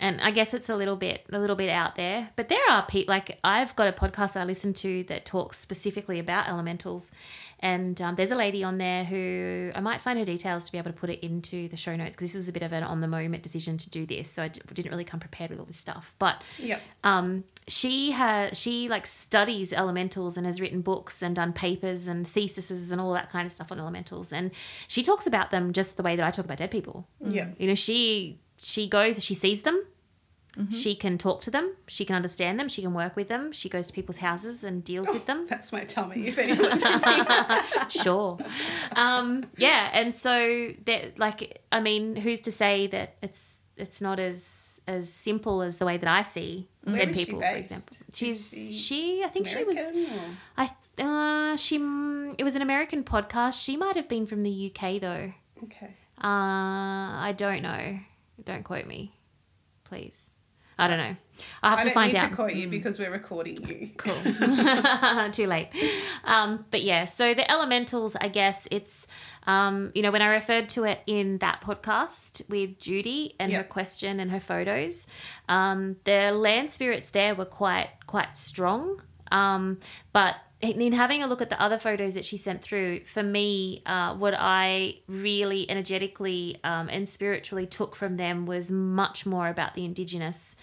and 0.00 0.20
i 0.20 0.30
guess 0.30 0.54
it's 0.54 0.68
a 0.68 0.76
little 0.76 0.96
bit 0.96 1.24
a 1.32 1.38
little 1.38 1.56
bit 1.56 1.68
out 1.70 1.94
there 1.96 2.30
but 2.36 2.48
there 2.48 2.60
are 2.70 2.84
people 2.86 3.12
like 3.14 3.38
i've 3.44 3.74
got 3.76 3.86
a 3.88 3.92
podcast 3.92 4.36
i 4.36 4.44
listen 4.44 4.72
to 4.74 5.04
that 5.04 5.24
talks 5.24 5.58
specifically 5.58 6.18
about 6.18 6.48
elementals 6.48 7.10
and 7.64 8.00
um, 8.00 8.14
there's 8.14 8.30
a 8.30 8.36
lady 8.36 8.62
on 8.62 8.78
there 8.78 9.02
who 9.04 9.72
i 9.74 9.80
might 9.80 10.00
find 10.00 10.18
her 10.18 10.24
details 10.24 10.64
to 10.66 10.70
be 10.72 10.78
able 10.78 10.92
to 10.92 10.96
put 10.96 11.10
it 11.10 11.18
into 11.24 11.66
the 11.68 11.76
show 11.76 11.96
notes 11.96 12.14
because 12.14 12.28
this 12.28 12.34
was 12.36 12.48
a 12.48 12.52
bit 12.52 12.62
of 12.62 12.72
an 12.72 12.84
on 12.84 13.00
the 13.00 13.08
moment 13.08 13.42
decision 13.42 13.76
to 13.78 13.90
do 13.90 14.06
this 14.06 14.30
so 14.30 14.42
i 14.44 14.48
d- 14.48 14.60
didn't 14.74 14.90
really 14.92 15.04
come 15.04 15.18
prepared 15.18 15.50
with 15.50 15.58
all 15.58 15.64
this 15.66 15.76
stuff 15.78 16.12
but 16.18 16.40
Yep. 16.58 16.80
um, 17.02 17.44
she 17.66 18.10
has 18.10 18.56
she 18.58 18.88
like 18.88 19.06
studies 19.06 19.72
elementals 19.72 20.36
and 20.36 20.44
has 20.46 20.60
written 20.60 20.82
books 20.82 21.22
and 21.22 21.34
done 21.34 21.52
papers 21.52 22.06
and 22.06 22.28
theses 22.28 22.92
and 22.92 23.00
all 23.00 23.12
that 23.14 23.30
kind 23.30 23.46
of 23.46 23.52
stuff 23.52 23.72
on 23.72 23.80
elementals 23.80 24.32
and 24.32 24.50
she 24.86 25.02
talks 25.02 25.26
about 25.26 25.50
them 25.50 25.72
just 25.72 25.96
the 25.96 26.02
way 26.02 26.14
that 26.14 26.24
I 26.24 26.30
talk 26.30 26.44
about 26.44 26.58
dead 26.58 26.70
people. 26.70 27.08
Yeah, 27.26 27.48
You 27.58 27.68
know, 27.68 27.74
she 27.74 28.38
she 28.58 28.86
goes, 28.88 29.22
she 29.24 29.34
sees 29.34 29.62
them, 29.62 29.82
she 30.70 30.94
can 30.94 31.18
talk 31.18 31.40
to 31.42 31.50
them, 31.50 31.74
she 31.88 32.04
can 32.04 32.14
understand 32.14 32.60
them, 32.60 32.68
she 32.68 32.80
can 32.82 32.94
work 32.94 33.16
with 33.16 33.28
them, 33.28 33.50
she 33.52 33.68
goes 33.68 33.88
to 33.88 33.92
people's 33.92 34.18
houses 34.18 34.62
and 34.62 34.84
deals 34.84 35.10
with 35.10 35.26
them. 35.26 35.46
That's 35.48 35.72
my 35.72 35.80
tummy. 35.84 36.28
If 36.28 36.38
anyone. 36.44 36.80
sure. 37.90 38.38
Um, 38.94 39.46
yeah, 39.56 39.90
and 39.92 40.14
so 40.14 40.70
that 40.86 41.18
like 41.18 41.62
I 41.72 41.80
mean, 41.80 42.16
who's 42.16 42.40
to 42.42 42.52
say 42.52 42.86
that 42.88 43.16
it's 43.22 43.54
it's 43.76 44.00
not 44.00 44.18
as 44.20 44.80
as 44.86 45.12
simple 45.12 45.62
as 45.62 45.78
the 45.78 45.86
way 45.86 45.96
that 45.96 46.08
I 46.08 46.22
see 46.22 46.68
Where 46.84 47.06
dead 47.06 47.14
people, 47.14 47.40
for 47.40 47.46
example. 47.48 47.96
She's 48.12 48.50
she 48.50 48.72
she, 48.72 49.22
I 49.24 49.28
think 49.28 49.48
she 49.48 49.64
was 49.64 49.76
American 49.76 50.04
or- 50.18 50.36
I 50.58 50.70
uh 51.02 51.56
she 51.56 51.78
mm, 51.78 52.34
it 52.38 52.44
was 52.44 52.54
an 52.54 52.62
American 52.62 53.02
podcast. 53.02 53.60
She 53.60 53.76
might 53.76 53.96
have 53.96 54.08
been 54.08 54.26
from 54.26 54.42
the 54.42 54.72
UK 54.72 55.00
though. 55.00 55.32
Okay. 55.64 55.94
Uh 56.22 57.18
I 57.26 57.34
don't 57.36 57.62
know. 57.62 57.98
Don't 58.44 58.62
quote 58.62 58.86
me. 58.86 59.12
Please. 59.84 60.23
I 60.78 60.88
don't 60.88 60.98
know. 60.98 61.16
I'll 61.62 61.76
have 61.76 61.80
I 61.80 61.88
to 61.88 61.94
find 61.94 62.12
need 62.12 62.18
out. 62.20 62.30
to 62.30 62.34
quote 62.34 62.54
you 62.54 62.68
because 62.68 62.98
we're 62.98 63.10
recording 63.10 63.56
you. 63.66 63.90
Cool. 63.96 64.20
Too 65.32 65.46
late. 65.46 65.68
Um, 66.24 66.64
but 66.70 66.82
yeah, 66.82 67.06
so 67.06 67.34
the 67.34 67.48
elementals, 67.50 68.16
I 68.20 68.28
guess 68.28 68.68
it's, 68.70 69.06
um, 69.46 69.90
you 69.94 70.02
know, 70.02 70.10
when 70.10 70.22
I 70.22 70.26
referred 70.26 70.68
to 70.70 70.84
it 70.84 71.00
in 71.06 71.38
that 71.38 71.60
podcast 71.60 72.48
with 72.48 72.78
Judy 72.78 73.34
and 73.38 73.52
her 73.52 73.64
question 73.64 74.20
and 74.20 74.30
her 74.30 74.40
photos, 74.40 75.06
um, 75.48 75.96
the 76.04 76.32
land 76.32 76.70
spirits 76.70 77.10
there 77.10 77.34
were 77.34 77.44
quite 77.44 77.88
quite 78.06 78.34
strong. 78.34 79.02
Um, 79.32 79.80
but 80.12 80.36
in 80.60 80.92
having 80.92 81.22
a 81.22 81.26
look 81.26 81.42
at 81.42 81.50
the 81.50 81.60
other 81.60 81.78
photos 81.78 82.14
that 82.14 82.24
she 82.24 82.36
sent 82.36 82.62
through, 82.62 83.04
for 83.04 83.22
me, 83.22 83.82
uh, 83.86 84.14
what 84.14 84.34
I 84.36 84.96
really 85.06 85.68
energetically 85.70 86.58
um, 86.64 86.88
and 86.88 87.08
spiritually 87.08 87.66
took 87.66 87.94
from 87.94 88.16
them 88.16 88.46
was 88.46 88.70
much 88.70 89.26
more 89.26 89.48
about 89.48 89.74
the 89.74 89.84
indigenous. 89.84 90.56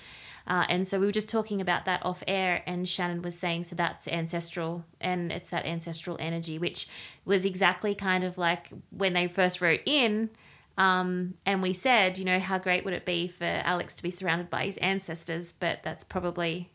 Uh, 0.47 0.65
and 0.69 0.87
so 0.87 0.99
we 0.99 1.05
were 1.05 1.11
just 1.11 1.29
talking 1.29 1.61
about 1.61 1.85
that 1.85 2.03
off 2.03 2.23
air, 2.27 2.63
and 2.65 2.89
Shannon 2.89 3.21
was 3.21 3.37
saying, 3.37 3.63
so 3.63 3.75
that's 3.75 4.07
ancestral, 4.07 4.83
and 4.99 5.31
it's 5.31 5.51
that 5.51 5.65
ancestral 5.65 6.17
energy, 6.19 6.57
which 6.57 6.87
was 7.25 7.45
exactly 7.45 7.93
kind 7.93 8.23
of 8.23 8.39
like 8.39 8.69
when 8.89 9.13
they 9.13 9.27
first 9.27 9.61
wrote 9.61 9.81
in, 9.85 10.31
um, 10.77 11.35
and 11.45 11.61
we 11.61 11.73
said, 11.73 12.17
you 12.17 12.25
know, 12.25 12.39
how 12.39 12.57
great 12.57 12.83
would 12.85 12.93
it 12.93 13.05
be 13.05 13.27
for 13.27 13.45
Alex 13.45 13.93
to 13.95 14.03
be 14.03 14.09
surrounded 14.09 14.49
by 14.49 14.65
his 14.65 14.77
ancestors, 14.77 15.53
but 15.59 15.83
that's 15.83 16.03
probably 16.03 16.71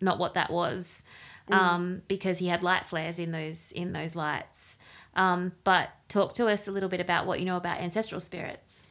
not 0.00 0.18
what 0.18 0.34
that 0.34 0.50
was, 0.50 1.02
um, 1.48 2.02
because 2.08 2.38
he 2.38 2.46
had 2.46 2.62
light 2.62 2.86
flares 2.86 3.18
in 3.18 3.32
those 3.32 3.72
in 3.72 3.92
those 3.92 4.14
lights. 4.14 4.76
Um, 5.14 5.52
but 5.64 5.90
talk 6.08 6.34
to 6.34 6.48
us 6.48 6.68
a 6.68 6.72
little 6.72 6.88
bit 6.88 7.00
about 7.00 7.26
what 7.26 7.40
you 7.40 7.46
know 7.46 7.56
about 7.56 7.80
ancestral 7.80 8.20
spirits. 8.20 8.86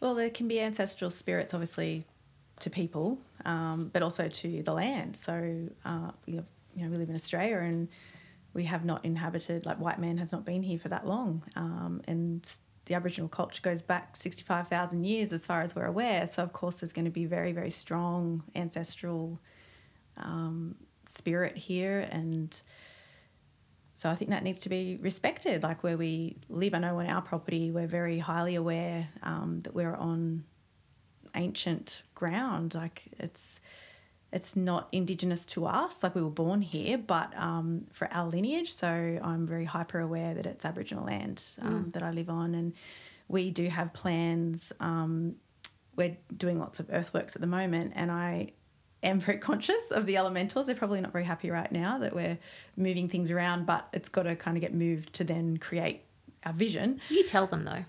Well, 0.00 0.14
there 0.14 0.30
can 0.30 0.48
be 0.48 0.60
ancestral 0.60 1.10
spirits, 1.10 1.52
obviously, 1.52 2.06
to 2.60 2.70
people, 2.70 3.18
um, 3.44 3.90
but 3.92 4.02
also 4.02 4.28
to 4.28 4.62
the 4.62 4.72
land. 4.72 5.16
So, 5.16 5.68
uh, 5.84 6.10
we, 6.26 6.36
have, 6.36 6.46
you 6.74 6.84
know, 6.84 6.90
we 6.90 6.96
live 6.96 7.10
in 7.10 7.14
Australia 7.14 7.58
and 7.58 7.88
we 8.54 8.64
have 8.64 8.84
not 8.84 9.04
inhabited, 9.04 9.66
like, 9.66 9.78
white 9.78 10.00
man 10.00 10.16
has 10.18 10.32
not 10.32 10.44
been 10.44 10.62
here 10.62 10.78
for 10.78 10.88
that 10.88 11.06
long. 11.06 11.42
Um, 11.54 12.00
and 12.08 12.50
the 12.86 12.94
Aboriginal 12.94 13.28
culture 13.28 13.60
goes 13.62 13.82
back 13.82 14.16
65,000 14.16 15.04
years 15.04 15.32
as 15.32 15.46
far 15.46 15.60
as 15.60 15.76
we're 15.76 15.86
aware. 15.86 16.26
So, 16.26 16.42
of 16.42 16.52
course, 16.52 16.76
there's 16.76 16.92
going 16.92 17.04
to 17.04 17.10
be 17.10 17.26
very, 17.26 17.52
very 17.52 17.70
strong 17.70 18.42
ancestral 18.56 19.38
um, 20.16 20.74
spirit 21.10 21.56
here. 21.56 22.00
And 22.10 22.56
so 23.96 24.08
I 24.08 24.14
think 24.14 24.30
that 24.30 24.42
needs 24.42 24.60
to 24.60 24.68
be 24.68 24.98
respected. 25.00 25.62
Like 25.62 25.82
where 25.82 25.96
we 25.96 26.36
live, 26.48 26.74
I 26.74 26.78
know 26.78 26.98
on 26.98 27.06
our 27.06 27.22
property, 27.22 27.70
we're 27.70 27.86
very 27.86 28.18
highly 28.18 28.54
aware 28.54 29.08
um, 29.22 29.60
that 29.60 29.74
we're 29.74 29.94
on 29.94 30.44
ancient 31.34 32.02
ground. 32.14 32.74
Like 32.74 33.02
it's 33.18 33.60
it's 34.32 34.54
not 34.54 34.88
indigenous 34.92 35.44
to 35.44 35.66
us. 35.66 36.02
Like 36.02 36.14
we 36.14 36.22
were 36.22 36.30
born 36.30 36.62
here, 36.62 36.96
but 36.96 37.36
um, 37.36 37.86
for 37.92 38.08
our 38.12 38.28
lineage, 38.28 38.72
so 38.72 38.86
I'm 38.86 39.46
very 39.46 39.64
hyper 39.64 39.98
aware 39.98 40.34
that 40.34 40.46
it's 40.46 40.64
Aboriginal 40.64 41.04
land 41.04 41.42
um, 41.60 41.90
that 41.90 42.02
I 42.04 42.10
live 42.12 42.30
on, 42.30 42.54
and 42.54 42.72
we 43.26 43.50
do 43.50 43.68
have 43.68 43.92
plans. 43.92 44.72
Um, 44.78 45.34
we're 45.96 46.16
doing 46.36 46.60
lots 46.60 46.78
of 46.78 46.88
earthworks 46.90 47.34
at 47.34 47.40
the 47.40 47.48
moment, 47.48 47.92
and 47.96 48.12
I 48.12 48.52
am 49.02 49.20
very 49.20 49.38
conscious 49.50 49.90
of 49.90 50.06
the 50.06 50.16
elementals. 50.16 50.66
They're 50.66 50.74
probably 50.74 51.00
not 51.00 51.12
very 51.12 51.24
happy 51.24 51.50
right 51.50 51.70
now 51.70 51.98
that 51.98 52.14
we're 52.14 52.38
moving 52.76 53.08
things 53.08 53.30
around, 53.30 53.66
but 53.66 53.88
it's 53.92 54.08
got 54.08 54.24
to 54.24 54.36
kind 54.36 54.56
of 54.56 54.60
get 54.60 54.74
moved 54.74 55.12
to 55.14 55.24
then 55.24 55.56
create 55.56 56.02
our 56.44 56.52
vision. 56.52 57.00
You 57.08 57.24
tell 57.24 57.46
them 57.46 57.62
though. 57.62 57.84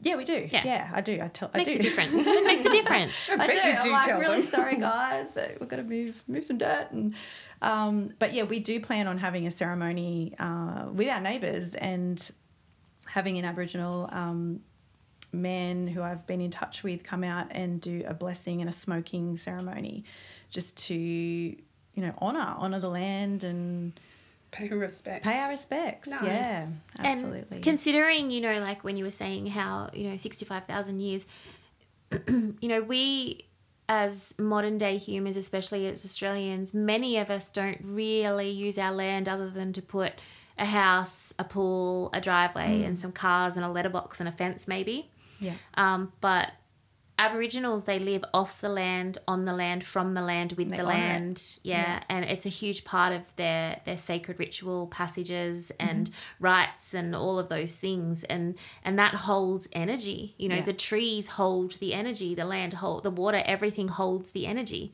Yeah, 0.00 0.16
we 0.16 0.24
do. 0.24 0.46
Yeah. 0.50 0.62
Yeah, 0.64 0.90
I 0.92 1.00
do. 1.00 1.18
I 1.22 1.28
tell. 1.28 1.50
Makes 1.54 1.70
I 1.70 1.72
do. 1.72 1.78
a 1.78 1.82
difference. 1.82 2.12
It 2.14 2.44
makes 2.44 2.64
a 2.66 2.70
difference. 2.70 3.30
I 3.30 3.36
bet 3.36 3.50
do. 3.50 3.56
you 3.56 3.62
I'm 3.62 3.82
do 3.82 3.90
like, 3.92 4.06
tell 4.06 4.20
really 4.20 4.40
them. 4.42 4.50
sorry, 4.50 4.76
guys, 4.80 5.32
but 5.32 5.56
we've 5.58 5.68
got 5.68 5.76
to 5.76 5.84
move 5.84 6.22
move 6.28 6.44
some 6.44 6.58
dirt. 6.58 6.88
And 6.90 7.14
um, 7.62 8.12
but 8.18 8.34
yeah, 8.34 8.42
we 8.42 8.60
do 8.60 8.78
plan 8.78 9.06
on 9.06 9.16
having 9.16 9.46
a 9.46 9.50
ceremony 9.50 10.34
uh, 10.38 10.86
with 10.92 11.08
our 11.08 11.20
neighbours 11.20 11.74
and 11.74 12.30
having 13.06 13.38
an 13.38 13.46
Aboriginal 13.46 14.10
um, 14.12 14.60
men 15.32 15.86
who 15.86 16.02
I've 16.02 16.26
been 16.26 16.42
in 16.42 16.50
touch 16.50 16.82
with 16.82 17.02
come 17.02 17.24
out 17.24 17.46
and 17.50 17.80
do 17.80 18.04
a 18.06 18.12
blessing 18.12 18.60
and 18.60 18.68
a 18.68 18.72
smoking 18.72 19.38
ceremony, 19.38 20.04
just 20.56 20.76
to 20.88 20.94
you 20.94 22.02
know 22.04 22.12
honor 22.18 22.54
honor 22.58 22.80
the 22.80 22.88
land 22.88 23.44
and 23.44 23.92
Pay 24.52 24.68
respect. 24.68 25.22
pay 25.24 25.36
our 25.38 25.50
respects. 25.50 26.08
Nice. 26.08 26.22
Yeah, 26.24 26.66
absolutely. 26.98 27.56
And 27.56 27.62
considering, 27.64 28.30
you 28.30 28.40
know, 28.40 28.58
like 28.60 28.84
when 28.84 28.96
you 28.96 29.04
were 29.04 29.10
saying 29.10 29.48
how, 29.48 29.90
you 29.92 30.08
know, 30.08 30.16
65,000 30.16 31.00
years, 31.00 31.26
you 32.28 32.56
know, 32.62 32.80
we 32.80 33.44
as 33.88 34.34
modern 34.38 34.78
day 34.78 34.96
humans, 34.96 35.36
especially 35.36 35.86
as 35.88 36.04
Australians, 36.06 36.72
many 36.72 37.18
of 37.18 37.28
us 37.30 37.50
don't 37.50 37.78
really 37.82 38.48
use 38.50 38.78
our 38.78 38.92
land 38.92 39.28
other 39.28 39.50
than 39.50 39.72
to 39.74 39.82
put 39.82 40.12
a 40.58 40.64
house, 40.64 41.34
a 41.38 41.44
pool, 41.44 42.08
a 42.14 42.20
driveway, 42.20 42.82
and 42.84 42.96
some 42.98 43.12
cars 43.12 43.56
and 43.56 43.64
a 43.64 43.68
letterbox 43.68 44.20
and 44.20 44.28
a 44.28 44.32
fence, 44.32 44.66
maybe. 44.66 45.10
yeah, 45.38 45.52
Um, 45.74 46.12
but 46.22 46.50
Aboriginals, 47.18 47.84
they 47.84 47.98
live 47.98 48.22
off 48.34 48.60
the 48.60 48.68
land, 48.68 49.16
on 49.26 49.46
the 49.46 49.52
land, 49.54 49.82
from 49.84 50.12
the 50.14 50.20
land, 50.20 50.52
with 50.58 50.68
the 50.68 50.82
land. 50.82 51.42
Yeah. 51.62 51.76
Yeah. 51.76 52.02
and 52.10 52.24
it's 52.26 52.44
a 52.44 52.50
huge 52.50 52.84
part 52.84 53.12
of 53.14 53.22
their 53.36 53.80
their 53.86 53.96
sacred 53.96 54.38
ritual 54.38 54.86
passages 54.88 55.72
and 55.80 56.06
Mm-hmm. 56.10 56.44
rites 56.44 56.92
and 56.94 57.14
all 57.16 57.38
of 57.38 57.48
those 57.48 57.72
things, 57.72 58.22
and 58.24 58.56
and 58.84 58.98
that 58.98 59.14
holds 59.14 59.66
energy. 59.72 60.34
You 60.36 60.48
know, 60.50 60.56
Yeah. 60.56 60.64
the 60.66 60.72
trees 60.74 61.28
hold 61.28 61.72
the 61.78 61.94
energy, 61.94 62.34
the 62.34 62.44
land 62.44 62.74
hold 62.74 63.02
the 63.02 63.10
water, 63.10 63.42
everything 63.46 63.88
holds 63.88 64.32
the 64.32 64.46
energy. 64.46 64.92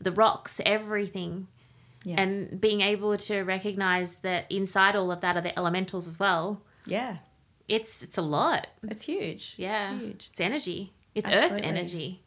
The 0.00 0.12
rocks, 0.12 0.60
everything. 0.66 1.32
Mm. 2.04 2.08
yeah, 2.10 2.20
And 2.20 2.60
being 2.60 2.80
able 2.80 3.16
to 3.16 3.42
recognize 3.42 4.16
that 4.22 4.50
inside 4.50 4.96
all 4.96 5.12
of 5.12 5.20
that 5.20 5.36
are 5.36 5.40
the 5.42 5.56
elementals 5.56 6.08
as 6.08 6.18
well. 6.18 6.62
yeah. 6.86 7.18
It's 7.68 8.02
it's 8.02 8.18
a 8.18 8.22
lot. 8.22 8.66
It's 8.82 9.04
huge. 9.04 9.54
Yeah. 9.56 9.92
it's 9.94 10.02
huge. 10.02 10.28
It's 10.32 10.40
energy. 10.40 10.92
It's 11.14 11.28
earth 11.28 11.60
energy. 11.62 12.22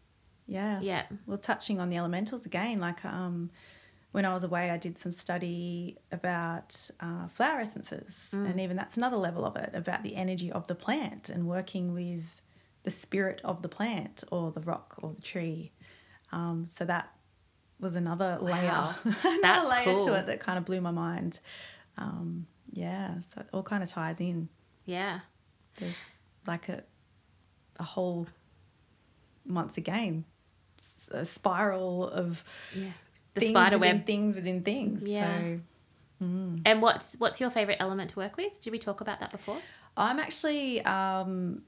Yeah. 0.48 0.80
Yeah. 0.82 1.04
Well, 1.26 1.38
touching 1.38 1.80
on 1.80 1.90
the 1.90 1.98
elementals 1.98 2.46
again, 2.46 2.78
like 2.80 3.04
um, 3.06 3.50
when 4.12 4.26
I 4.26 4.34
was 4.34 4.44
away, 4.44 4.70
I 4.70 4.78
did 4.78 4.98
some 5.00 5.12
study 5.12 5.98
about 6.12 6.78
uh, 7.00 7.28
flower 7.28 7.60
essences, 7.62 8.28
and 8.32 8.60
even 8.60 8.78
that's 8.78 8.96
another 8.98 9.18
level 9.18 9.44
of 9.46 9.56
it 9.56 9.72
about 9.74 10.04
the 10.04 10.16
energy 10.16 10.52
of 10.52 10.68
the 10.68 10.76
plant 10.76 11.30
and 11.30 11.48
working 11.48 11.94
with 11.94 12.24
the 12.84 12.92
spirit 12.92 13.42
of 13.44 13.62
the 13.64 13.68
plant 13.70 14.24
or 14.32 14.52
the 14.52 14.62
rock 14.62 14.96
or 15.02 15.14
the 15.14 15.22
tree. 15.22 15.72
Um, 16.32 16.68
so 16.72 16.86
that 16.86 17.12
was 17.80 17.96
another 17.96 18.38
layer, 18.40 18.68
Wow. 18.68 18.96
another 19.04 19.40
That's 19.42 19.70
layer 19.70 19.96
cool. 19.96 20.06
to 20.06 20.14
it 20.14 20.28
that 20.28 20.40
kind 20.40 20.58
of 20.58 20.66
blew 20.66 20.80
my 20.82 20.92
mind. 20.92 21.40
Um, 21.98 22.46
yeah, 22.72 23.16
so 23.34 23.42
it 23.42 23.48
all 23.52 23.64
kind 23.64 23.82
of 23.84 23.90
ties 23.90 24.20
in. 24.20 24.48
Yeah. 24.86 25.22
There's 25.80 25.94
like 26.46 26.70
a 26.70 26.84
a 27.78 27.84
whole 27.84 28.28
once 29.48 29.78
again 29.78 30.26
a 31.12 31.26
spiral 31.26 32.08
of 32.10 32.44
Yeah. 32.76 32.90
The 33.34 33.42
things 33.42 33.52
spider 33.52 33.78
within 33.78 33.98
web. 33.98 34.06
things 34.06 34.36
within 34.36 34.62
things. 34.64 35.04
Yeah. 35.04 35.40
So 35.40 35.60
And 36.66 36.82
what's 36.82 37.16
what's 37.20 37.42
your 37.42 37.50
favorite 37.50 37.78
element 37.80 38.12
to 38.12 38.20
work 38.20 38.38
with? 38.38 38.60
Did 38.62 38.72
we 38.72 38.80
talk 38.80 39.02
about 39.02 39.20
that 39.20 39.32
before? 39.32 39.58
I'm 39.98 40.20
actually 40.20 40.82
um, 40.82 41.64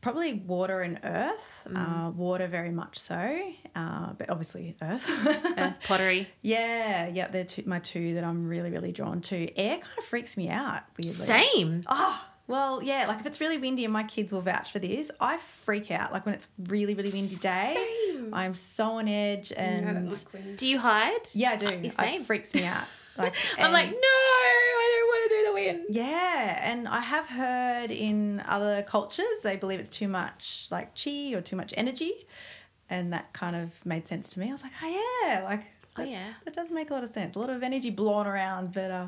probably 0.00 0.34
water 0.34 0.80
and 0.82 0.98
earth. 1.04 1.66
Mm. 1.70 1.76
Uh, 2.06 2.10
water 2.10 2.46
very 2.48 2.70
much 2.70 2.98
so, 2.98 3.40
uh, 3.74 4.12
but 4.14 4.30
obviously 4.30 4.76
earth. 4.82 5.08
Earth 5.56 5.78
pottery. 5.84 6.28
yeah, 6.42 7.06
yeah, 7.08 7.28
they're 7.28 7.44
two, 7.44 7.62
my 7.66 7.78
two 7.78 8.14
that 8.14 8.24
I'm 8.24 8.48
really 8.48 8.70
really 8.70 8.92
drawn 8.92 9.20
to. 9.22 9.58
Air 9.58 9.78
kind 9.78 9.98
of 9.98 10.04
freaks 10.04 10.36
me 10.36 10.48
out. 10.48 10.82
Weirdly. 10.98 11.12
Same. 11.26 11.82
Oh, 11.88 12.24
well, 12.48 12.82
yeah, 12.82 13.06
like 13.08 13.20
if 13.20 13.26
it's 13.26 13.40
really 13.40 13.58
windy 13.58 13.84
and 13.84 13.92
my 13.92 14.04
kids 14.04 14.32
will 14.32 14.40
vouch 14.42 14.70
for 14.72 14.78
this, 14.78 15.10
I 15.20 15.36
freak 15.38 15.90
out. 15.90 16.12
Like 16.12 16.24
when 16.26 16.34
it's 16.34 16.48
really, 16.68 16.94
really 16.94 17.10
windy 17.12 17.36
day, 17.36 17.74
Same. 18.14 18.32
I'm 18.34 18.54
so 18.54 18.84
on 18.92 19.08
edge 19.08 19.52
and 19.56 20.10
like. 20.12 20.56
Do 20.56 20.66
you 20.66 20.78
hide? 20.78 21.28
yeah, 21.34 21.52
I 21.52 21.56
do. 21.56 21.66
Uh, 21.66 21.70
It 21.82 22.24
freaks 22.26 22.54
me 22.54 22.64
out. 22.64 22.84
Like 23.18 23.32
I'm 23.58 23.72
like, 23.72 23.88
no, 23.88 23.96
I 23.96 24.92
don't 24.92 25.08
want 25.08 25.30
to 25.30 25.36
do 25.36 25.46
the 25.46 25.54
wind. 25.54 25.86
yeah, 25.88 26.70
and 26.70 26.86
I 26.86 27.00
have 27.00 27.24
heard 27.26 27.90
in 27.90 28.42
other 28.46 28.82
cultures 28.82 29.24
they 29.42 29.56
believe 29.56 29.80
it's 29.80 29.88
too 29.88 30.06
much 30.06 30.68
like 30.70 30.94
chi 31.02 31.32
or 31.32 31.40
too 31.40 31.56
much 31.56 31.72
energy, 31.78 32.12
and 32.90 33.14
that 33.14 33.32
kind 33.32 33.56
of 33.56 33.70
made 33.86 34.06
sense 34.06 34.28
to 34.34 34.38
me. 34.40 34.50
I 34.50 34.52
was 34.52 34.62
like, 34.62 34.72
oh 34.82 35.00
yeah, 35.26 35.42
like 35.44 35.62
Oh 35.98 36.02
that, 36.02 36.10
yeah. 36.10 36.34
that 36.44 36.52
does 36.52 36.70
make 36.70 36.90
a 36.90 36.92
lot 36.92 37.04
of 37.04 37.08
sense. 37.10 37.36
A 37.36 37.38
lot 37.38 37.48
of 37.48 37.62
energy 37.62 37.88
blowing 37.88 38.26
around, 38.26 38.74
but 38.74 38.90
uh, 38.90 39.06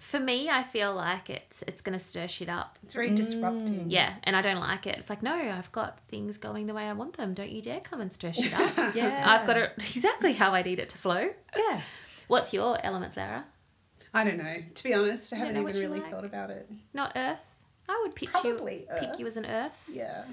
For 0.00 0.20
me, 0.20 0.48
I 0.48 0.62
feel 0.62 0.94
like 0.94 1.28
it's 1.28 1.62
it's 1.66 1.80
gonna 1.80 1.98
stir 1.98 2.28
shit 2.28 2.48
up. 2.48 2.78
It's 2.82 2.94
very 2.94 3.10
disrupting. 3.10 3.86
Mm. 3.86 3.90
Yeah, 3.90 4.14
and 4.24 4.36
I 4.36 4.42
don't 4.42 4.60
like 4.60 4.86
it. 4.86 4.96
It's 4.98 5.10
like, 5.10 5.22
no, 5.22 5.34
I've 5.34 5.70
got 5.72 6.00
things 6.08 6.36
going 6.38 6.66
the 6.66 6.74
way 6.74 6.84
I 6.84 6.92
want 6.92 7.16
them. 7.16 7.34
Don't 7.34 7.50
you 7.50 7.60
dare 7.62 7.80
come 7.80 8.00
and 8.00 8.10
stir 8.12 8.32
shit 8.32 8.52
up. 8.52 8.76
yeah, 8.94 9.24
I've 9.26 9.46
got 9.46 9.56
it 9.56 9.72
exactly 9.78 10.32
how 10.32 10.52
I 10.52 10.62
need 10.62 10.78
it 10.78 10.88
to 10.90 10.98
flow. 10.98 11.28
yeah. 11.56 11.80
What's 12.28 12.52
your 12.52 12.78
element, 12.84 13.14
Sarah? 13.14 13.44
I 14.14 14.24
don't 14.24 14.38
know. 14.38 14.56
To 14.74 14.84
be 14.84 14.94
honest, 14.94 15.32
I 15.32 15.36
You 15.36 15.44
don't 15.44 15.54
haven't 15.54 15.54
know 15.54 15.60
even 15.60 15.64
what 15.64 15.74
you 15.74 15.88
really 15.88 16.00
like? 16.00 16.10
thought 16.10 16.24
about 16.24 16.50
it. 16.50 16.70
Not 16.94 17.12
earth. 17.16 17.64
I 17.88 18.00
would 18.04 18.14
pitch 18.14 18.30
Probably 18.30 18.80
you 18.80 18.86
earth. 18.90 19.00
pick 19.00 19.18
you 19.18 19.26
as 19.26 19.36
an 19.36 19.46
earth 19.46 19.90
Yeah. 19.92 20.24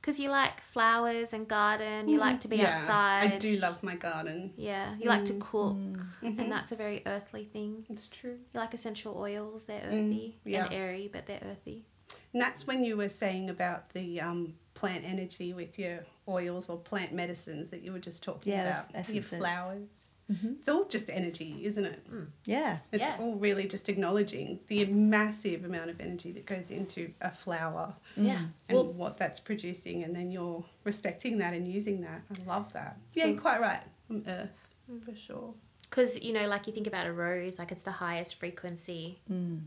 Because 0.00 0.18
you 0.18 0.30
like 0.30 0.60
flowers 0.62 1.32
and 1.32 1.46
garden. 1.46 2.08
You 2.08 2.18
like 2.18 2.40
to 2.40 2.48
be 2.48 2.56
yeah, 2.56 2.78
outside. 2.78 3.32
I 3.34 3.38
do 3.38 3.56
love 3.56 3.82
my 3.82 3.96
garden. 3.96 4.52
Yeah, 4.56 4.94
you 4.98 5.08
like 5.08 5.24
to 5.26 5.34
Mm. 5.34 5.40
cook, 5.40 5.76
Mhm. 6.22 6.38
and 6.38 6.50
that's 6.52 6.72
a 6.72 6.76
very 6.76 7.02
earthly 7.06 7.44
thing. 7.44 7.86
It's 7.90 8.08
true. 8.08 8.38
You 8.52 8.60
like 8.60 8.74
essential 8.74 9.16
oils. 9.18 9.64
They're 9.64 9.82
Mm, 9.82 10.06
earthy 10.08 10.38
yeah. 10.44 10.64
and 10.64 10.74
airy, 10.74 11.08
but 11.12 11.26
they're 11.26 11.42
earthy. 11.44 11.84
And 12.32 12.40
that's 12.40 12.66
when 12.66 12.82
you 12.84 12.96
were 12.96 13.08
saying 13.08 13.50
about 13.50 13.90
the 13.90 14.20
um, 14.20 14.54
plant 14.74 15.04
energy 15.04 15.52
with 15.52 15.78
your 15.78 16.04
oils 16.28 16.68
or 16.68 16.78
plant 16.78 17.12
medicines 17.12 17.70
that 17.70 17.82
you 17.82 17.92
were 17.92 17.98
just 17.98 18.22
talking 18.22 18.52
Yeah, 18.52 18.84
the 18.92 18.98
about. 18.98 19.08
Your 19.14 19.22
flowers. 19.22 20.09
Mhm. 20.30 20.58
It's 20.60 20.68
all 20.68 20.84
just 20.86 21.10
energy, 21.10 21.64
isn't 21.64 21.84
it? 21.84 22.06
Yeah. 22.44 22.78
It's 22.92 23.00
Yeah. 23.00 23.16
all 23.18 23.34
really 23.34 23.66
just 23.66 23.88
acknowledging 23.88 24.60
the 24.68 24.84
massive 24.86 25.64
amount 25.64 25.90
of 25.90 26.00
energy 26.00 26.30
that 26.32 26.46
goes 26.46 26.70
into 26.70 27.12
a 27.20 27.30
flower 27.32 27.96
Yeah. 28.16 28.46
and 28.68 28.76
Well, 28.76 28.92
what 28.92 29.18
that's 29.18 29.40
producing, 29.40 30.04
and 30.04 30.14
then 30.14 30.30
you're 30.30 30.64
respecting 30.84 31.38
that 31.38 31.52
and 31.54 31.66
using 31.66 32.00
that. 32.02 32.22
I 32.30 32.44
love 32.44 32.72
that. 32.74 32.98
Yeah, 33.14 33.26
you're 33.26 33.40
quite 33.40 33.60
right. 33.60 33.82
From 34.06 34.22
Earth, 34.26 34.66
Mm. 34.90 35.02
for 35.04 35.14
sure. 35.14 35.54
because 35.82 36.22
you 36.22 36.32
know, 36.32 36.46
like 36.46 36.68
you 36.68 36.72
think 36.72 36.86
about 36.86 37.06
a 37.08 37.12
rose, 37.12 37.58
like 37.58 37.72
it's 37.72 37.82
the 37.82 37.90
highest 37.90 38.36
frequency 38.36 39.20
Mm. 39.28 39.62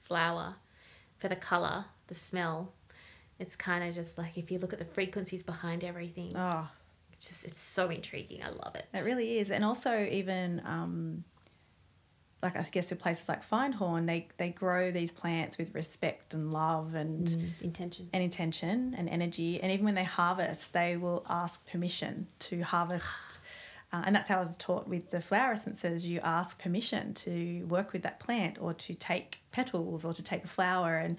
flower 0.00 0.56
for 1.18 1.28
the 1.28 1.34
color, 1.36 1.86
the 2.06 2.14
smell. 2.14 2.72
It's 3.40 3.56
kind 3.56 3.82
of 3.82 3.92
just 3.94 4.16
like 4.16 4.38
if 4.38 4.50
you 4.52 4.58
look 4.60 4.72
at 4.72 4.78
the 4.78 4.84
frequencies 4.84 5.42
behind 5.42 5.82
everything, 5.82 6.32
Oh, 6.36 6.68
it's 6.72 6.83
just 7.28 7.44
it's 7.44 7.60
so 7.60 7.88
intriguing. 7.90 8.42
I 8.42 8.50
love 8.50 8.74
it. 8.74 8.86
It 8.94 9.04
really 9.04 9.38
is, 9.38 9.50
and 9.50 9.64
also 9.64 10.04
even 10.10 10.62
um, 10.64 11.24
like 12.42 12.56
I 12.56 12.62
guess 12.70 12.90
with 12.90 13.00
places 13.00 13.28
like 13.28 13.42
Findhorn, 13.48 14.06
they 14.06 14.28
they 14.36 14.50
grow 14.50 14.90
these 14.90 15.10
plants 15.10 15.56
with 15.58 15.74
respect 15.74 16.34
and 16.34 16.52
love 16.52 16.94
and 16.94 17.28
Mm, 17.28 17.62
intention. 17.64 18.10
and 18.12 18.22
intention 18.22 18.94
and 18.98 19.08
energy, 19.08 19.60
and 19.62 19.72
even 19.72 19.84
when 19.84 19.94
they 19.94 20.04
harvest, 20.04 20.72
they 20.72 20.96
will 20.96 21.24
ask 21.28 21.64
permission 21.66 22.26
to 22.40 22.62
harvest. 22.62 23.06
Uh, 23.92 24.02
and 24.06 24.16
that's 24.16 24.28
how 24.28 24.38
I 24.38 24.40
was 24.40 24.58
taught 24.58 24.88
with 24.88 25.12
the 25.12 25.20
flower 25.20 25.52
essences. 25.52 26.04
You 26.04 26.18
ask 26.24 26.58
permission 26.60 27.14
to 27.14 27.62
work 27.68 27.92
with 27.92 28.02
that 28.02 28.18
plant, 28.18 28.58
or 28.60 28.74
to 28.74 28.94
take 28.94 29.38
petals, 29.52 30.04
or 30.04 30.12
to 30.12 30.20
take 30.20 30.42
a 30.42 30.48
flower. 30.48 30.96
And 30.96 31.16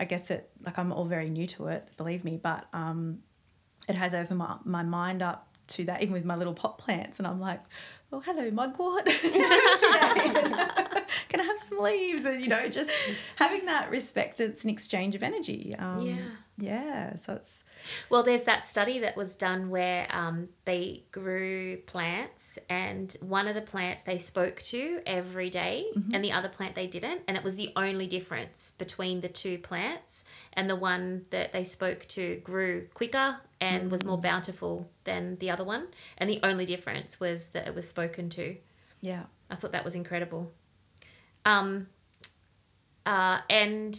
I 0.00 0.04
guess 0.04 0.28
it 0.32 0.50
like 0.66 0.80
I'm 0.80 0.90
all 0.92 1.04
very 1.04 1.30
new 1.30 1.46
to 1.48 1.68
it, 1.68 1.90
believe 1.96 2.24
me, 2.24 2.40
but 2.42 2.66
um, 2.72 3.20
it 3.88 3.94
has 3.94 4.14
opened 4.14 4.38
my, 4.38 4.56
my 4.64 4.82
mind 4.82 5.22
up 5.22 5.48
to 5.68 5.84
that, 5.84 6.02
even 6.02 6.12
with 6.12 6.24
my 6.24 6.36
little 6.36 6.54
pot 6.54 6.78
plants. 6.78 7.18
And 7.18 7.26
I'm 7.26 7.40
like, 7.40 7.60
oh, 8.12 8.20
hello, 8.20 8.50
mugwort. 8.50 9.06
Can 11.28 11.40
I 11.40 11.44
have 11.44 11.58
some 11.60 11.78
leaves? 11.78 12.24
And, 12.24 12.40
you 12.40 12.48
know, 12.48 12.68
just 12.68 12.90
having 13.36 13.66
that 13.66 13.90
respect, 13.90 14.40
it's 14.40 14.64
an 14.64 14.70
exchange 14.70 15.14
of 15.14 15.22
energy. 15.22 15.74
Um, 15.78 16.02
Yeah. 16.02 16.16
Yeah. 16.58 17.14
So 17.24 17.34
it's, 17.34 17.64
Well, 18.10 18.22
there's 18.22 18.42
that 18.44 18.66
study 18.66 18.98
that 19.00 19.16
was 19.16 19.34
done 19.34 19.70
where 19.70 20.06
um, 20.10 20.50
they 20.66 21.04
grew 21.10 21.78
plants, 21.86 22.58
and 22.68 23.16
one 23.20 23.48
of 23.48 23.54
the 23.54 23.62
plants 23.62 24.02
they 24.02 24.18
spoke 24.18 24.62
to 24.64 25.00
every 25.06 25.48
day, 25.50 25.86
and 26.12 26.22
the 26.22 26.32
other 26.32 26.48
plant 26.48 26.74
they 26.74 26.86
didn't. 26.86 27.22
And 27.26 27.36
it 27.36 27.42
was 27.42 27.56
the 27.56 27.72
only 27.74 28.06
difference 28.06 28.74
between 28.78 29.22
the 29.22 29.28
two 29.28 29.58
plants. 29.58 30.24
And 30.52 30.68
the 30.68 30.76
one 30.76 31.24
that 31.30 31.52
they 31.54 31.64
spoke 31.64 32.04
to 32.08 32.36
grew 32.44 32.86
quicker 32.92 33.38
and 33.62 33.90
was 33.90 34.04
more 34.04 34.18
bountiful 34.18 34.90
than 35.04 35.36
the 35.38 35.50
other 35.50 35.64
one. 35.64 35.86
And 36.18 36.28
the 36.28 36.40
only 36.42 36.64
difference 36.64 37.20
was 37.20 37.46
that 37.48 37.66
it 37.66 37.74
was 37.74 37.88
spoken 37.88 38.28
to. 38.30 38.56
yeah. 39.00 39.24
I 39.50 39.54
thought 39.54 39.72
that 39.72 39.84
was 39.84 39.94
incredible. 39.94 40.50
Um, 41.44 41.88
uh, 43.04 43.40
and 43.50 43.94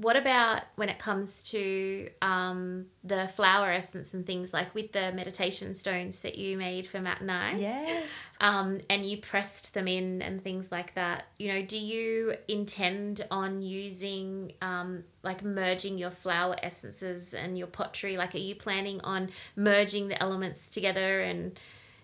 what 0.00 0.16
about 0.16 0.62
when 0.76 0.88
it 0.88 0.98
comes 0.98 1.42
to 1.42 2.08
um, 2.22 2.86
the 3.04 3.28
flower 3.28 3.70
essence 3.70 4.14
and 4.14 4.26
things 4.26 4.50
like 4.50 4.74
with 4.74 4.92
the 4.92 5.12
meditation 5.12 5.74
stones 5.74 6.20
that 6.20 6.38
you 6.38 6.56
made 6.56 6.86
for 6.86 7.00
Matt 7.00 7.20
and 7.20 7.30
I? 7.30 7.54
Yes. 7.56 8.08
um, 8.40 8.80
and 8.88 9.04
you 9.04 9.18
pressed 9.18 9.74
them 9.74 9.86
in 9.86 10.22
and 10.22 10.42
things 10.42 10.72
like 10.72 10.94
that. 10.94 11.24
You 11.38 11.52
know, 11.52 11.62
do 11.62 11.78
you 11.78 12.34
intend 12.48 13.26
on 13.30 13.60
using 13.60 14.54
um, 14.62 15.04
like 15.22 15.44
merging 15.44 15.98
your 15.98 16.10
flower 16.10 16.56
essences 16.62 17.34
and 17.34 17.58
your 17.58 17.66
pottery? 17.66 18.16
Like, 18.16 18.34
are 18.34 18.38
you 18.38 18.54
planning 18.54 19.02
on 19.02 19.28
merging 19.54 20.08
the 20.08 20.20
elements 20.22 20.68
together 20.68 21.20
and 21.20 21.58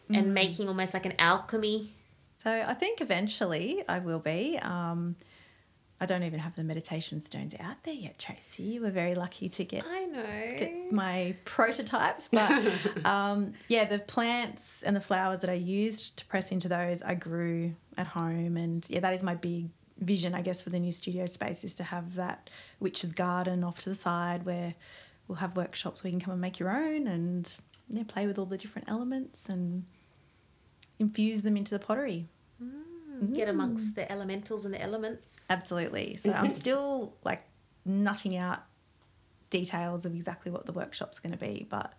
and 0.08 0.32
making 0.34 0.68
almost 0.68 0.94
like 0.94 1.06
an 1.06 1.14
alchemy? 1.18 1.92
So 2.36 2.50
I 2.50 2.74
think 2.74 3.00
eventually 3.00 3.82
I 3.88 4.00
will 4.00 4.20
be. 4.20 4.58
Um, 4.60 5.16
I 5.98 6.04
don't 6.04 6.24
even 6.24 6.40
have 6.40 6.54
the 6.54 6.64
meditation 6.64 7.22
stones 7.22 7.54
out 7.58 7.82
there 7.84 7.94
yet, 7.94 8.18
Tracy. 8.18 8.78
We're 8.78 8.90
very 8.90 9.14
lucky 9.14 9.48
to 9.48 9.64
get 9.64 9.84
I 9.88 10.04
know. 10.04 10.58
get 10.58 10.92
my 10.92 11.34
prototypes. 11.44 12.28
But 12.28 12.50
um, 13.06 13.54
yeah, 13.68 13.84
the 13.84 14.00
plants 14.00 14.82
and 14.82 14.94
the 14.94 15.00
flowers 15.00 15.40
that 15.40 15.48
I 15.48 15.54
used 15.54 16.18
to 16.18 16.26
press 16.26 16.52
into 16.52 16.68
those, 16.68 17.00
I 17.00 17.14
grew 17.14 17.74
at 17.96 18.06
home. 18.06 18.58
And 18.58 18.84
yeah, 18.90 19.00
that 19.00 19.14
is 19.14 19.22
my 19.22 19.34
big 19.34 19.70
vision, 19.98 20.34
I 20.34 20.42
guess, 20.42 20.60
for 20.60 20.68
the 20.68 20.78
new 20.78 20.92
studio 20.92 21.24
space 21.24 21.64
is 21.64 21.76
to 21.76 21.84
have 21.84 22.14
that 22.16 22.50
witch's 22.78 23.12
garden 23.12 23.64
off 23.64 23.78
to 23.80 23.88
the 23.88 23.94
side 23.94 24.44
where 24.44 24.74
we'll 25.28 25.36
have 25.36 25.56
workshops 25.56 26.04
where 26.04 26.10
you 26.10 26.18
can 26.18 26.24
come 26.24 26.32
and 26.32 26.40
make 26.42 26.58
your 26.58 26.70
own 26.70 27.06
and 27.06 27.56
yeah, 27.88 28.02
play 28.06 28.26
with 28.26 28.38
all 28.38 28.46
the 28.46 28.58
different 28.58 28.88
elements 28.90 29.48
and 29.48 29.84
infuse 30.98 31.40
them 31.40 31.56
into 31.56 31.70
the 31.70 31.78
pottery. 31.78 32.28
Get 33.32 33.48
amongst 33.48 33.94
the 33.94 34.10
elementals 34.10 34.64
and 34.64 34.74
the 34.74 34.80
elements. 34.82 35.26
Absolutely. 35.50 36.16
So 36.22 36.32
I'm 36.32 36.50
still 36.50 37.14
like 37.24 37.42
nutting 37.84 38.36
out 38.36 38.60
details 39.50 40.04
of 40.06 40.14
exactly 40.14 40.50
what 40.52 40.66
the 40.66 40.72
workshop's 40.72 41.18
going 41.18 41.32
to 41.32 41.38
be, 41.38 41.66
but 41.68 41.92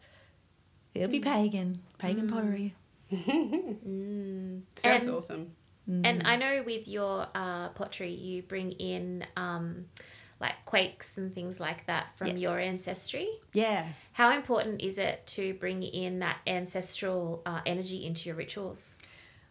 it'll 0.93 1.09
be 1.09 1.19
pagan, 1.19 1.81
pagan 1.97 2.27
pottery. 2.29 2.75
Mm. 3.11 4.61
Sounds 4.75 5.05
And- 5.05 5.13
awesome. 5.15 5.51
And 5.89 6.27
I 6.27 6.35
know 6.35 6.63
with 6.65 6.85
your 6.85 7.27
uh, 7.33 7.69
pottery, 7.69 8.11
you 8.11 8.41
bring 8.41 8.73
in 8.73 9.25
um, 9.37 9.85
like 10.41 10.55
quaichs 10.65 11.15
and 11.15 11.33
things 11.33 11.61
like 11.61 11.85
that 11.85 12.17
from 12.17 12.27
Yes. 12.27 12.39
your 12.41 12.59
ancestry. 12.59 13.29
Yeah. 13.53 13.87
How 14.11 14.35
important 14.35 14.81
is 14.81 14.97
it 14.97 15.25
to 15.27 15.53
bring 15.53 15.83
in 15.83 16.19
that 16.19 16.39
ancestral 16.45 17.41
uh, 17.45 17.61
energy 17.65 18.05
into 18.05 18.27
your 18.27 18.35
rituals? 18.35 18.99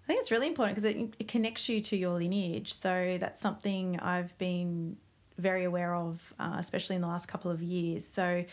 I 0.07 0.09
think 0.09 0.21
it's 0.21 0.31
really 0.31 0.47
important 0.47 0.77
because 0.77 0.95
it, 0.95 1.15
it 1.19 1.27
connects 1.27 1.69
you 1.69 1.81
to 1.81 1.97
your 1.97 2.13
lineage. 2.13 2.73
So 2.73 3.17
that's 3.19 3.41
something 3.41 3.99
I've 3.99 4.39
been 4.39 4.97
very 5.37 5.65
aware 5.65 5.97
of, 5.97 6.33
uh, 6.39 6.55
especially 6.59 6.95
in 6.95 7.03
the 7.03 7.09
last 7.09 7.27
couple 7.27 7.51
of 7.51 7.61
years. 7.61 8.07
So 8.07 8.45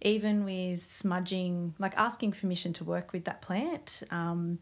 even 0.00 0.46
with 0.46 0.90
smudging, 0.90 1.74
like 1.78 1.96
asking 1.98 2.32
permission 2.32 2.72
to 2.74 2.84
work 2.84 3.12
with 3.12 3.26
that 3.26 3.42
plant. 3.42 4.02
Um, 4.10 4.58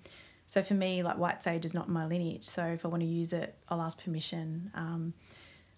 so 0.49 0.61
for 0.63 0.75
me, 0.75 1.05
like 1.05 1.19
white 1.19 1.41
sage 1.41 1.65
is 1.65 1.73
not 1.73 1.87
in 1.87 1.93
my 1.93 2.07
lineage. 2.07 2.49
So 2.49 2.65
if 2.65 2.85
I 2.85 2.89
want 2.89 3.03
to 3.03 3.09
use 3.09 3.33
it, 3.33 3.55
I'll 3.69 3.81
ask 3.81 4.03
permission. 4.03 4.73
Um, 4.75 5.15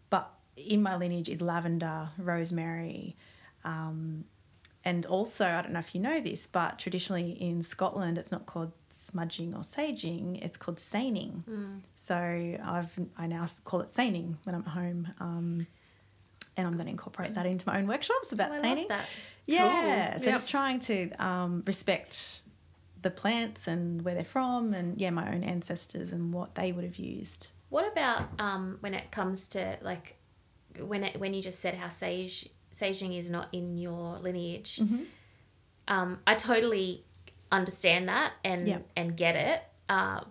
but 0.09 0.33
in 0.57 0.83
my 0.83 0.97
lineage 0.97 1.29
is 1.29 1.43
lavender, 1.43 2.09
rosemary, 2.17 3.17
um, 3.63 4.25
and 4.85 5.07
also, 5.07 5.47
I 5.47 5.63
don't 5.63 5.73
know 5.73 5.79
if 5.79 5.95
you 5.95 6.01
know 6.01 6.21
this, 6.21 6.47
but 6.47 6.79
traditionally 6.79 7.31
in 7.33 7.63
Scotland, 7.63 8.19
it's 8.19 8.33
not 8.33 8.47
called 8.47 8.73
smudging 9.03 9.55
or 9.55 9.61
saging; 9.63 10.43
it's 10.45 10.57
called 10.57 10.81
saining. 10.81 11.83
So 12.05 12.15
I've 12.17 12.99
I 13.17 13.27
now 13.27 13.47
call 13.65 13.81
it 13.81 13.95
saining 13.95 14.39
when 14.45 14.55
I'm 14.55 14.63
at 14.63 14.69
home, 14.69 15.09
um, 15.21 15.67
and 16.57 16.67
I'm 16.67 16.75
going 16.75 16.87
to 16.87 16.91
incorporate 16.93 17.35
that 17.35 17.47
into 17.47 17.67
my 17.67 17.79
own 17.79 17.87
workshops 17.87 18.33
about 18.33 18.51
Oh, 18.51 18.55
I 18.55 18.61
saining. 18.61 18.89
love 18.89 18.89
that. 18.89 19.09
Yeah, 19.47 20.11
Cool. 20.13 20.21
so 20.21 20.25
Yep. 20.27 20.35
just 20.35 20.49
trying 20.49 20.81
to 20.81 21.11
um, 21.19 21.63
respect 21.67 22.41
the 23.01 23.11
plants 23.11 23.67
and 23.67 24.03
where 24.03 24.15
they're 24.15 24.25
from, 24.25 24.75
and 24.75 25.01
yeah, 25.01 25.11
my 25.11 25.33
own 25.35 25.43
ancestors 25.45 26.13
and 26.13 26.33
what 26.33 26.55
they 26.55 26.71
would 26.73 26.85
have 26.85 26.97
used. 26.97 27.49
What 27.71 27.91
about 27.91 28.29
um, 28.39 28.77
when 28.81 28.95
it 28.95 29.11
comes 29.11 29.47
to 29.49 29.79
like 29.83 30.17
when 30.79 31.05
it, 31.05 31.19
when 31.21 31.35
you 31.35 31.43
just 31.43 31.61
said 31.61 31.75
how 31.75 31.89
sage 31.89 32.49
saging 32.73 33.17
is 33.19 33.29
not 33.31 33.49
in 33.53 33.79
your 33.79 34.19
lineage? 34.19 34.77
Mm-hmm. 34.77 35.03
Um, 35.89 36.19
I 36.27 36.35
totally 36.35 37.05
understand 37.53 38.09
that 38.09 38.33
and 38.45 38.67
Yeah. 38.67 38.79
and 38.97 39.17
get 39.17 39.37
it. 39.37 39.63
Uh, 39.89 40.23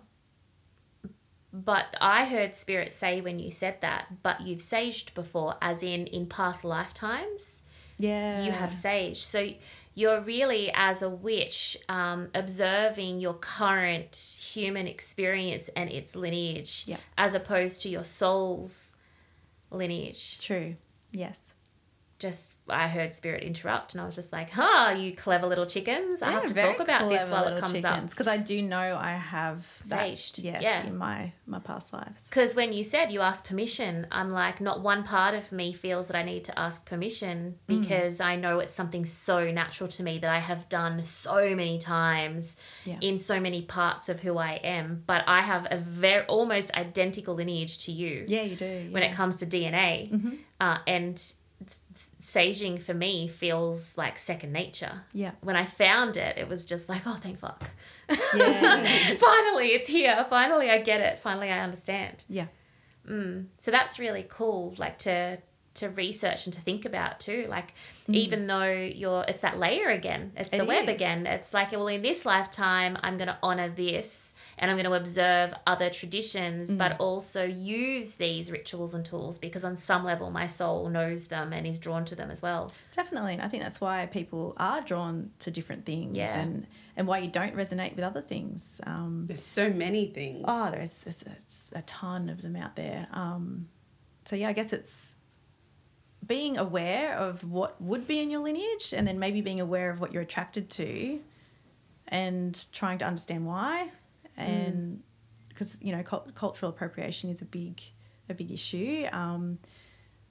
but 1.52 1.86
I 2.00 2.24
heard 2.24 2.54
spirit 2.54 2.92
say 2.92 3.20
when 3.20 3.38
you 3.38 3.50
said 3.50 3.80
that, 3.82 4.22
but 4.22 4.40
you've 4.40 4.60
saged 4.60 5.14
before, 5.14 5.56
as 5.60 5.82
in 5.82 6.06
in 6.06 6.26
past 6.26 6.64
lifetimes. 6.64 7.60
Yeah, 7.98 8.44
you 8.44 8.52
have 8.52 8.72
sage. 8.74 9.22
So 9.22 9.50
you're 9.94 10.20
really, 10.22 10.72
as 10.74 11.02
a 11.02 11.10
witch, 11.10 11.76
um, 11.88 12.30
observing 12.34 13.20
your 13.20 13.34
current 13.34 14.16
human 14.40 14.86
experience 14.86 15.68
and 15.76 15.90
its 15.90 16.16
lineage, 16.16 16.84
Yeah. 16.86 16.96
as 17.18 17.34
opposed 17.34 17.82
to 17.82 17.90
your 17.90 18.02
soul's 18.02 18.96
lineage. 19.70 20.38
true. 20.40 20.76
Yes. 21.12 21.38
Just, 22.18 22.51
I 22.68 22.86
heard 22.86 23.12
spirit 23.12 23.42
interrupt, 23.42 23.92
and 23.94 24.00
I 24.00 24.06
was 24.06 24.14
just 24.14 24.32
like, 24.32 24.50
"Huh, 24.50 24.94
you 24.96 25.14
clever 25.14 25.46
little 25.46 25.66
chickens! 25.66 26.22
I 26.22 26.30
have 26.30 26.46
to 26.46 26.54
talk 26.54 26.78
about 26.80 27.08
this 27.08 27.28
while 27.28 27.46
it 27.48 27.58
comes 27.60 27.84
up." 27.84 28.08
because 28.08 28.28
I 28.28 28.36
do 28.36 28.62
know 28.62 28.96
I 28.96 29.12
have 29.14 29.66
that, 29.88 30.06
Saged, 30.08 30.42
Yes, 30.44 30.62
yeah. 30.62 30.86
in 30.86 30.96
my 30.96 31.32
my 31.46 31.58
past 31.58 31.92
lives. 31.92 32.22
Because 32.30 32.54
when 32.54 32.72
you 32.72 32.84
said 32.84 33.10
you 33.12 33.20
asked 33.20 33.44
permission, 33.44 34.06
I'm 34.12 34.30
like, 34.30 34.60
not 34.60 34.80
one 34.80 35.02
part 35.02 35.34
of 35.34 35.50
me 35.50 35.72
feels 35.72 36.06
that 36.06 36.16
I 36.16 36.22
need 36.22 36.44
to 36.44 36.58
ask 36.58 36.86
permission 36.86 37.56
Mm. 37.68 37.80
because 37.80 38.20
I 38.20 38.36
know 38.36 38.60
it's 38.60 38.72
something 38.72 39.04
so 39.04 39.50
natural 39.50 39.88
to 39.90 40.02
me 40.02 40.18
that 40.20 40.30
I 40.30 40.38
have 40.38 40.68
done 40.68 41.04
so 41.04 41.54
many 41.56 41.78
times 41.78 42.56
Yeah. 42.84 42.98
in 43.00 43.18
so 43.18 43.40
many 43.40 43.62
parts 43.62 44.08
of 44.08 44.20
who 44.20 44.38
I 44.38 44.52
am. 44.62 45.02
But 45.06 45.24
I 45.26 45.40
have 45.42 45.66
a 45.70 45.76
very 45.76 46.24
almost 46.26 46.72
identical 46.74 47.34
lineage 47.34 47.78
to 47.86 47.92
you 47.92 48.24
Yeah, 48.28 48.42
you 48.42 48.56
do. 48.56 48.88
when 48.92 49.02
it 49.02 49.12
comes 49.12 49.36
to 49.36 49.46
DNA. 49.46 50.10
Mm-hmm. 50.12 50.34
Uh, 50.60 50.78
and 50.86 51.20
saging 52.22 52.80
for 52.80 52.94
me 52.94 53.26
feels 53.26 53.98
like 53.98 54.16
second 54.16 54.52
nature. 54.52 55.02
Yeah. 55.12 55.32
When 55.40 55.56
I 55.56 55.64
found 55.64 56.16
it, 56.16 56.38
it 56.38 56.48
was 56.48 56.64
just 56.64 56.88
like, 56.88 57.02
oh, 57.04 57.18
thank 57.20 57.38
fuck. 57.40 57.68
Yeah. 58.08 58.84
Finally, 59.18 59.68
it's 59.72 59.88
here. 59.88 60.24
Finally, 60.30 60.70
I 60.70 60.78
get 60.78 61.00
it. 61.00 61.18
Finally, 61.18 61.50
I 61.50 61.58
understand. 61.60 62.24
Yeah. 62.28 62.46
Mm. 63.08 63.46
So 63.58 63.72
that's 63.72 63.98
really 63.98 64.24
cool, 64.28 64.74
like 64.78 64.98
to 65.00 65.38
to 65.74 65.88
research 65.88 66.44
and 66.46 66.52
to 66.52 66.60
think 66.60 66.84
about 66.84 67.18
too. 67.18 67.46
Like 67.48 67.72
even 68.06 68.46
though 68.46 68.70
you're, 68.70 69.24
it's 69.26 69.40
that 69.40 69.58
layer 69.58 69.88
again. 69.88 70.32
It's 70.36 70.50
the 70.50 70.58
Mm. 70.58 70.60
It 70.60 70.66
web 70.68 70.82
is. 70.84 70.94
again. 70.94 71.26
It's 71.26 71.54
like, 71.54 71.72
well, 71.72 71.88
in 71.88 72.02
this 72.02 72.26
lifetime, 72.26 72.98
I'm 73.02 73.16
going 73.16 73.28
to 73.28 73.38
honor 73.42 73.70
this. 73.70 74.31
And 74.58 74.70
I'm 74.70 74.76
going 74.76 74.84
to 74.84 74.92
observe 74.94 75.54
other 75.66 75.88
traditions, 75.90 76.70
Mm. 76.70 76.78
but 76.78 76.96
also 77.00 77.44
use 77.44 78.14
these 78.14 78.52
rituals 78.52 78.94
and 78.94 79.04
tools 79.04 79.38
because, 79.38 79.64
on 79.64 79.76
some 79.76 80.04
level, 80.04 80.30
my 80.30 80.46
soul 80.46 80.88
knows 80.88 81.24
them 81.24 81.52
and 81.52 81.66
is 81.66 81.78
drawn 81.78 82.04
to 82.04 82.14
them 82.14 82.30
as 82.30 82.42
well. 82.42 82.70
Definitely. 82.94 83.32
And 83.34 83.42
I 83.42 83.48
think 83.48 83.62
that's 83.62 83.80
why 83.80 84.06
people 84.06 84.54
are 84.58 84.80
drawn 84.82 85.30
to 85.40 85.50
different 85.50 85.86
things 85.86 86.16
Yeah. 86.16 86.38
and, 86.38 86.66
and 86.96 87.06
why 87.08 87.18
you 87.18 87.28
don't 87.28 87.56
resonate 87.56 87.96
with 87.96 88.04
other 88.04 88.20
things. 88.20 88.80
Um, 88.86 89.24
There's 89.26 89.42
so 89.42 89.70
many 89.70 90.06
things. 90.06 90.44
oh, 90.46 90.70
there's, 90.70 90.92
there's, 91.04 91.18
there's 91.18 91.70
a 91.74 91.82
ton 91.82 92.28
of 92.28 92.42
them 92.42 92.54
out 92.54 92.76
there. 92.76 93.08
Um, 93.12 93.68
so, 94.26 94.36
yeah, 94.36 94.48
I 94.48 94.52
guess 94.52 94.72
it's 94.72 95.14
being 96.24 96.56
aware 96.58 97.16
of 97.16 97.42
what 97.50 97.80
would 97.80 98.06
be 98.06 98.20
in 98.20 98.30
your 98.30 98.40
lineage 98.40 98.92
and 98.92 99.08
then 99.08 99.18
maybe 99.18 99.40
being 99.40 99.60
aware 99.60 99.90
of 99.90 100.00
what 100.00 100.12
you're 100.12 100.22
attracted 100.22 100.70
to 100.70 101.18
and 102.08 102.64
trying 102.72 102.98
to 102.98 103.04
understand 103.04 103.46
why. 103.46 103.88
And 104.36 105.02
because, 105.48 105.76
you 105.80 105.92
know, 105.92 106.02
cult- 106.02 106.34
cultural 106.34 106.70
appropriation 106.70 107.30
is 107.30 107.42
a 107.42 107.44
big, 107.44 107.80
a 108.28 108.34
big 108.34 108.50
issue. 108.50 109.06
Um, 109.12 109.58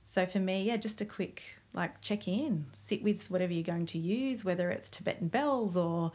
so 0.08 0.26
for 0.26 0.40
me, 0.40 0.64
yeah, 0.64 0.78
just 0.78 1.00
a 1.02 1.06
quick 1.06 1.44
like 1.74 2.02
check 2.02 2.28
in, 2.28 2.66
sit 2.74 3.02
with 3.02 3.32
whatever 3.32 3.54
you're 3.54 3.64
going 3.64 3.86
to 3.88 3.98
use, 3.98 4.44
whether 4.44 4.70
it's 4.70 4.90
Tibetan 4.90 5.30
bells 5.30 5.78
or 5.78 6.12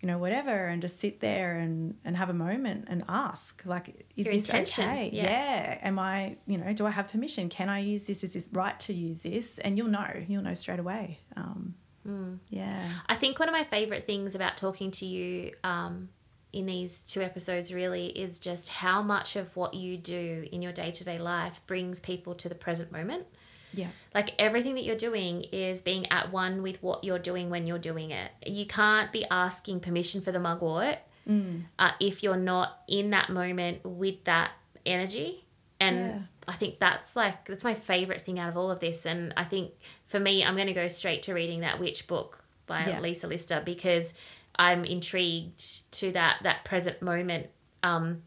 you 0.00 0.06
know 0.06 0.18
whatever, 0.18 0.66
and 0.66 0.82
just 0.82 1.00
sit 1.00 1.18
there 1.20 1.56
and 1.56 1.96
and 2.04 2.16
have 2.16 2.30
a 2.30 2.34
moment 2.34 2.84
and 2.88 3.02
ask 3.08 3.62
like, 3.64 4.06
is 4.16 4.26
Your 4.26 4.34
this 4.34 4.48
intention, 4.48 4.84
okay? 4.84 5.10
yeah. 5.12 5.78
Am 5.82 5.98
I 5.98 6.36
you 6.46 6.58
know 6.58 6.72
do 6.74 6.86
I 6.86 6.90
have 6.90 7.08
permission? 7.08 7.48
Can 7.48 7.68
I 7.68 7.80
use 7.80 8.04
this? 8.04 8.22
Is 8.22 8.34
this 8.34 8.46
right 8.52 8.78
to 8.80 8.92
use 8.92 9.20
this? 9.20 9.58
And 9.58 9.76
you'll 9.76 9.88
know, 9.88 10.06
you'll 10.28 10.42
know 10.42 10.54
straight 10.54 10.78
away. 10.80 11.18
Um, 11.36 11.74
Mm. 12.06 12.38
yeah, 12.50 12.86
I 13.08 13.14
think 13.14 13.38
one 13.38 13.48
of 13.48 13.54
my 13.54 13.64
favorite 13.64 14.06
things 14.06 14.34
about 14.34 14.58
talking 14.58 14.90
to 14.90 15.06
you 15.06 15.54
um, 15.64 16.10
in 16.54 16.66
these 16.66 17.02
two 17.02 17.20
episodes 17.20 17.72
really 17.72 18.06
is 18.06 18.38
just 18.38 18.68
how 18.68 19.02
much 19.02 19.36
of 19.36 19.54
what 19.56 19.74
you 19.74 19.96
do 19.96 20.46
in 20.52 20.62
your 20.62 20.72
day 20.72 20.90
to 20.92 21.04
day 21.04 21.18
life 21.18 21.60
brings 21.66 22.00
people 22.00 22.34
to 22.36 22.48
the 22.48 22.54
present 22.54 22.90
moment. 22.92 23.26
yeah, 23.72 23.88
Like 24.14 24.30
everything 24.38 24.74
that 24.76 24.84
you're 24.84 24.96
doing 24.96 25.42
is 25.52 25.82
being 25.82 26.06
at 26.12 26.30
one 26.32 26.62
with 26.62 26.82
what 26.82 27.04
you're 27.04 27.18
doing 27.18 27.50
when 27.50 27.66
you're 27.66 27.78
doing 27.92 28.10
it. 28.12 28.30
You 28.46 28.66
can't 28.66 29.10
be 29.12 29.24
asking 29.30 29.80
permission 29.80 30.20
for 30.20 30.30
the 30.32 30.38
mugwort 30.38 30.98
mm, 31.28 31.62
uh, 31.78 31.90
if 32.00 32.22
you're 32.22 32.36
not 32.36 32.82
in 32.86 33.10
that 33.10 33.30
moment 33.30 33.84
with 33.84 34.22
that 34.24 34.52
energy. 34.86 35.44
And 35.80 35.96
Yeah. 35.96 36.18
I 36.46 36.52
think 36.52 36.78
that's 36.78 37.16
like 37.16 37.46
that's 37.46 37.64
my 37.64 37.74
favorite 37.74 38.20
thing 38.20 38.38
out 38.38 38.50
of 38.50 38.56
all 38.56 38.70
of 38.70 38.78
this. 38.78 39.06
And 39.06 39.32
I 39.36 39.44
think 39.44 39.72
for 40.06 40.20
me, 40.20 40.44
I'm 40.44 40.54
going 40.56 40.66
to 40.68 40.74
go 40.74 40.88
straight 40.88 41.22
to 41.24 41.32
reading 41.34 41.60
that 41.60 41.80
witch 41.80 42.06
book 42.06 42.44
by 42.66 42.86
Yeah. 42.86 43.00
Lisa 43.00 43.26
Lister 43.26 43.62
because 43.64 44.14
I'm 44.56 44.84
intrigued 44.84 45.90
to 45.92 46.12
that 46.12 46.38
that 46.42 46.64
present 46.64 47.02
moment, 47.02 47.48
um, 47.82 48.22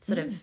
sort 0.00 0.18
of. 0.18 0.42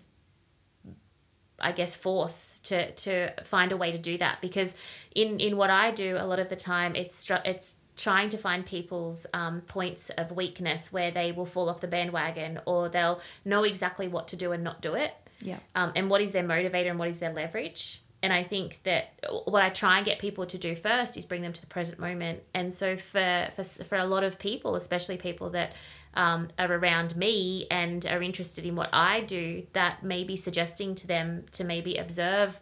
I 1.58 1.72
guess 1.72 1.96
force 1.96 2.58
to 2.64 2.90
to 2.92 3.32
find 3.44 3.72
a 3.72 3.78
way 3.78 3.90
to 3.90 3.96
do 3.98 4.18
that 4.18 4.42
because 4.42 4.74
in 5.14 5.40
in 5.40 5.56
what 5.56 5.70
I 5.70 5.90
do 5.90 6.16
a 6.18 6.26
lot 6.26 6.38
of 6.38 6.50
the 6.50 6.56
time 6.56 6.94
it's 6.94 7.26
it's 7.46 7.76
trying 7.96 8.28
to 8.28 8.36
find 8.36 8.66
people's 8.66 9.26
um, 9.32 9.62
points 9.62 10.10
of 10.18 10.30
weakness 10.32 10.92
where 10.92 11.10
they 11.10 11.32
will 11.32 11.46
fall 11.46 11.70
off 11.70 11.80
the 11.80 11.88
bandwagon 11.88 12.60
or 12.66 12.90
they'll 12.90 13.22
know 13.46 13.64
exactly 13.64 14.06
what 14.06 14.28
to 14.28 14.36
do 14.36 14.52
and 14.52 14.62
not 14.62 14.82
do 14.82 14.92
it 14.94 15.14
Yeah. 15.40 15.58
um, 15.74 15.92
and 15.96 16.10
what 16.10 16.20
is 16.20 16.32
their 16.32 16.44
motivator 16.44 16.90
and 16.90 16.98
what 16.98 17.08
is 17.08 17.16
their 17.20 17.32
leverage 17.32 18.02
and 18.26 18.32
i 18.32 18.42
think 18.42 18.80
that 18.82 19.04
what 19.44 19.62
i 19.62 19.68
try 19.68 19.98
and 19.98 20.04
get 20.04 20.18
people 20.18 20.44
to 20.44 20.58
do 20.58 20.74
first 20.74 21.16
is 21.16 21.24
bring 21.24 21.42
them 21.42 21.52
to 21.52 21.60
the 21.60 21.66
present 21.68 22.00
moment. 22.00 22.42
And 22.52 22.72
so 22.72 22.96
for 22.96 23.48
for, 23.54 23.62
for 23.62 23.96
a 23.96 24.04
lot 24.04 24.24
of 24.24 24.38
people 24.40 24.74
especially 24.74 25.16
people 25.16 25.50
that 25.50 25.74
um, 26.14 26.48
are 26.58 26.72
around 26.72 27.14
me 27.14 27.66
and 27.70 28.04
are 28.06 28.22
interested 28.22 28.64
in 28.64 28.74
what 28.74 28.90
i 28.92 29.20
do 29.20 29.64
that 29.74 30.02
may 30.02 30.24
be 30.24 30.36
suggesting 30.36 30.96
to 30.96 31.06
them 31.06 31.44
to 31.52 31.62
maybe 31.62 31.98
observe 31.98 32.58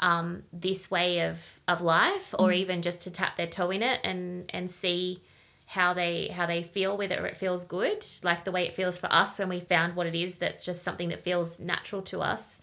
um, 0.00 0.44
this 0.50 0.90
way 0.90 1.20
of, 1.28 1.60
of 1.68 1.82
life 1.82 2.34
or 2.38 2.50
even 2.50 2.80
just 2.80 3.02
to 3.02 3.10
tap 3.10 3.36
their 3.36 3.46
toe 3.46 3.70
in 3.70 3.82
it 3.82 4.00
and 4.02 4.46
and 4.48 4.70
see 4.70 5.22
how 5.66 5.92
they 5.92 6.28
how 6.28 6.46
they 6.46 6.62
feel 6.62 6.96
whether 6.96 7.26
it 7.26 7.36
feels 7.36 7.64
good 7.64 8.04
like 8.22 8.44
the 8.44 8.52
way 8.52 8.66
it 8.66 8.74
feels 8.74 8.96
for 8.96 9.12
us 9.12 9.38
when 9.38 9.48
we 9.48 9.60
found 9.60 9.94
what 9.94 10.06
it 10.06 10.14
is 10.14 10.36
that's 10.36 10.64
just 10.64 10.82
something 10.82 11.08
that 11.10 11.22
feels 11.22 11.60
natural 11.60 12.02
to 12.02 12.20
us. 12.20 12.60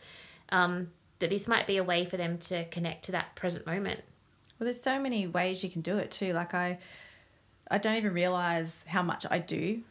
Um, 0.52 0.90
that 1.20 1.30
this 1.30 1.48
might 1.48 1.68
be 1.68 1.78
a 1.78 1.84
way 1.84 2.06
for 2.06 2.18
them 2.18 2.38
to 2.38 2.66
connect 2.66 3.06
to 3.06 3.12
that 3.12 3.36
present 3.36 3.66
moment 3.66 4.02
Well, 4.60 4.66
there's 4.66 4.82
so 4.82 5.00
many 5.00 5.28
ways 5.28 5.64
you 5.64 5.70
can 5.70 5.82
do 5.82 5.98
it 5.98 6.12
too. 6.12 6.34
Like 6.34 6.54
I, 6.54 6.80
I 7.72 7.78
don't 7.78 7.96
even 7.96 8.14
realize 8.14 8.84
how 8.88 9.04
much 9.04 9.26
I 9.30 9.40
do 9.40 9.82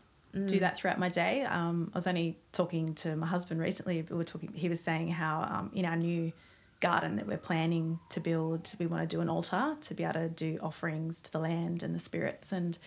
do 0.47 0.61
that 0.61 0.77
throughout 0.77 0.99
my 0.99 1.09
day. 1.09 1.43
Um, 1.43 1.91
I 1.95 1.99
was 1.99 2.07
only 2.07 2.39
talking 2.53 2.95
to 2.97 3.17
my 3.17 3.27
husband 3.27 3.61
recently. 3.61 4.05
We 4.09 4.17
were 4.17 4.25
talking. 4.25 4.53
He 4.55 4.69
was 4.69 4.81
saying 4.81 5.09
how 5.09 5.43
um, 5.43 5.71
in 5.75 5.85
our 5.85 5.97
new 5.97 6.33
garden 6.81 7.17
that 7.17 7.27
we're 7.27 7.39
planning 7.39 7.99
to 8.11 8.21
build, 8.21 8.71
we 8.79 8.87
want 8.87 9.09
to 9.09 9.17
do 9.17 9.21
an 9.21 9.29
altar 9.29 9.77
to 9.81 9.95
be 9.95 10.05
able 10.05 10.15
to 10.15 10.29
do 10.29 10.59
offerings 10.63 11.21
to 11.23 11.33
the 11.33 11.39
land 11.39 11.83
and 11.83 11.95
the 11.95 11.99
spirits. 11.99 12.53
And 12.53 12.79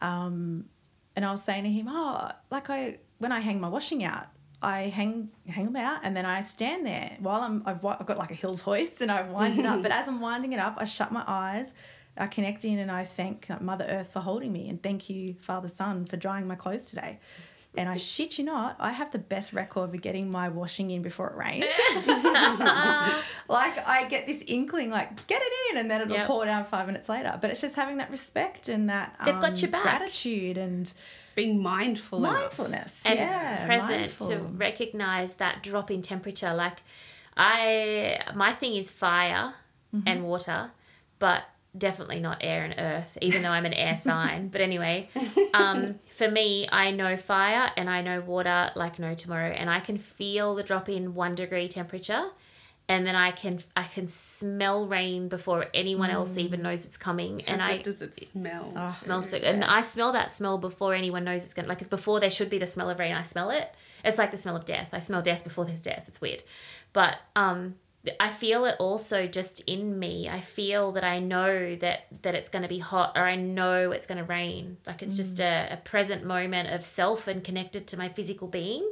um, 0.00 0.66
and 1.16 1.24
I 1.24 1.32
was 1.32 1.42
saying 1.42 1.64
to 1.64 1.70
him, 1.70 1.86
oh, 1.88 2.30
like 2.50 2.70
I 2.70 2.98
when 3.18 3.32
I 3.32 3.40
hang 3.40 3.60
my 3.60 3.68
washing 3.68 4.04
out, 4.04 4.26
I 4.64 4.88
hang 4.88 5.30
hang 5.48 5.66
them 5.66 5.76
out 5.76 6.00
and 6.02 6.16
then 6.16 6.24
I 6.26 6.40
stand 6.40 6.86
there 6.86 7.16
while 7.20 7.42
I'm 7.42 7.62
I've, 7.66 7.84
I've 7.84 8.06
got 8.06 8.18
like 8.18 8.30
a 8.30 8.34
hills 8.34 8.62
hoist 8.62 9.00
and 9.00 9.10
I 9.10 9.22
wind 9.22 9.58
it 9.58 9.66
up. 9.66 9.82
But 9.82 9.92
as 9.92 10.08
I'm 10.08 10.20
winding 10.20 10.52
it 10.52 10.58
up, 10.58 10.76
I 10.78 10.84
shut 10.84 11.12
my 11.12 11.22
eyes, 11.26 11.74
I 12.16 12.26
connect 12.26 12.64
in 12.64 12.78
and 12.78 12.90
I 12.90 13.04
thank 13.04 13.48
Mother 13.60 13.84
Earth 13.88 14.12
for 14.12 14.20
holding 14.20 14.52
me 14.52 14.68
and 14.68 14.82
thank 14.82 15.10
you 15.10 15.36
Father 15.40 15.68
Sun 15.68 16.06
for 16.06 16.16
drying 16.16 16.46
my 16.46 16.54
clothes 16.54 16.88
today. 16.88 17.18
And 17.76 17.88
I 17.88 17.96
shit 17.96 18.38
you 18.38 18.44
not, 18.44 18.76
I 18.78 18.92
have 18.92 19.10
the 19.10 19.18
best 19.18 19.52
record 19.52 19.90
for 19.90 19.96
getting 19.96 20.30
my 20.30 20.48
washing 20.48 20.90
in 20.92 21.02
before 21.02 21.28
it 21.30 21.36
rains. 21.36 21.64
like 23.48 23.86
I 23.86 24.06
get 24.08 24.26
this 24.26 24.42
inkling, 24.46 24.90
like 24.90 25.26
get 25.26 25.42
it 25.42 25.52
in, 25.72 25.78
and 25.80 25.90
then 25.90 26.00
it'll 26.02 26.14
Yep. 26.16 26.26
pour 26.26 26.44
down 26.44 26.64
five 26.64 26.86
minutes 26.86 27.08
later. 27.08 27.36
But 27.40 27.50
it's 27.50 27.60
just 27.60 27.74
having 27.74 27.96
that 27.98 28.10
respect 28.10 28.68
and 28.68 28.88
that 28.90 29.16
They've 29.24 29.34
got 29.40 29.50
um, 29.50 29.56
your 29.56 29.70
back. 29.70 29.82
gratitude 29.82 30.56
and 30.58 30.92
Being 31.34 31.60
mindful. 31.62 32.20
enough. 32.20 32.40
mindfulness. 32.40 33.02
and 33.04 33.18
yeah, 33.18 33.66
present 33.66 34.18
to 34.20 34.38
recognize 34.38 35.34
that 35.34 35.62
drop 35.62 35.90
in 35.90 36.02
temperature 36.02 36.54
like 36.54 36.78
i 37.36 38.20
my 38.34 38.52
thing 38.52 38.74
is 38.76 38.90
fire 38.90 39.54
Mm-hmm. 39.94 40.08
and 40.08 40.24
water 40.24 40.70
but 41.20 41.44
definitely 41.76 42.20
not 42.20 42.38
air 42.40 42.64
and 42.64 42.74
earth 42.78 43.18
even 43.20 43.42
though 43.42 43.50
i'm 43.50 43.66
an 43.66 43.74
air 43.74 43.96
sign 44.08 44.48
but 44.48 44.60
anyway 44.60 45.08
um, 45.54 45.98
for 46.16 46.30
me 46.30 46.68
i 46.70 46.90
know 46.90 47.16
fire 47.16 47.70
and 47.76 47.90
i 47.90 48.00
know 48.00 48.20
water 48.20 48.70
like 48.76 48.98
no 48.98 49.14
tomorrow 49.14 49.50
and 49.50 49.68
i 49.68 49.80
can 49.80 49.98
feel 49.98 50.54
the 50.54 50.62
drop 50.62 50.88
in 50.88 51.14
one 51.14 51.34
degree 51.34 51.66
temperature 51.68 52.26
and 52.88 53.06
then 53.06 53.16
i 53.16 53.30
can 53.30 53.58
i 53.76 53.82
can 53.82 54.06
smell 54.06 54.86
rain 54.86 55.28
before 55.28 55.66
anyone 55.74 56.10
else 56.10 56.36
even 56.36 56.62
knows 56.62 56.84
it's 56.84 56.96
coming 56.96 57.40
How 57.40 57.54
and 57.54 57.62
i 57.62 57.78
does 57.78 58.02
it 58.02 58.14
smell? 58.14 58.72
Oh. 58.76 58.88
smells 58.88 59.30
so 59.30 59.38
and 59.38 59.64
I 59.64 59.80
smell 59.80 60.12
that 60.12 60.32
smell 60.32 60.58
before 60.58 60.94
anyone 60.94 61.24
knows 61.24 61.44
it's 61.44 61.54
gonna 61.54 61.68
like 61.68 61.80
it's 61.80 61.88
before 61.88 62.20
there 62.20 62.30
should 62.30 62.50
be 62.50 62.58
the 62.58 62.66
smell 62.66 62.90
of 62.90 62.98
rain. 62.98 63.14
I 63.14 63.22
smell 63.22 63.50
it. 63.50 63.74
It's 64.04 64.18
like 64.18 64.30
the 64.30 64.36
smell 64.36 64.56
of 64.56 64.64
death. 64.64 64.90
I 64.92 64.98
smell 65.00 65.22
death 65.22 65.42
before 65.44 65.64
there's 65.64 65.80
death. 65.80 66.04
It's 66.06 66.20
weird, 66.20 66.42
but 66.92 67.16
um, 67.34 67.76
I 68.20 68.30
feel 68.30 68.66
it 68.66 68.76
also 68.78 69.26
just 69.26 69.60
in 69.60 69.98
me. 69.98 70.28
I 70.28 70.40
feel 70.40 70.92
that 70.92 71.04
I 71.04 71.20
know 71.20 71.74
that 71.76 72.06
that 72.22 72.34
it's 72.34 72.48
gonna 72.48 72.68
be 72.68 72.78
hot 72.78 73.12
or 73.16 73.22
I 73.22 73.36
know 73.36 73.92
it's 73.92 74.06
gonna 74.06 74.24
rain. 74.24 74.76
Like 74.86 75.02
it's 75.02 75.16
just 75.16 75.36
mm. 75.36 75.44
a, 75.44 75.74
a 75.74 75.76
present 75.78 76.24
moment 76.24 76.68
of 76.70 76.84
self 76.84 77.26
and 77.26 77.42
connected 77.42 77.86
to 77.88 77.96
my 77.96 78.08
physical 78.08 78.48
being 78.48 78.88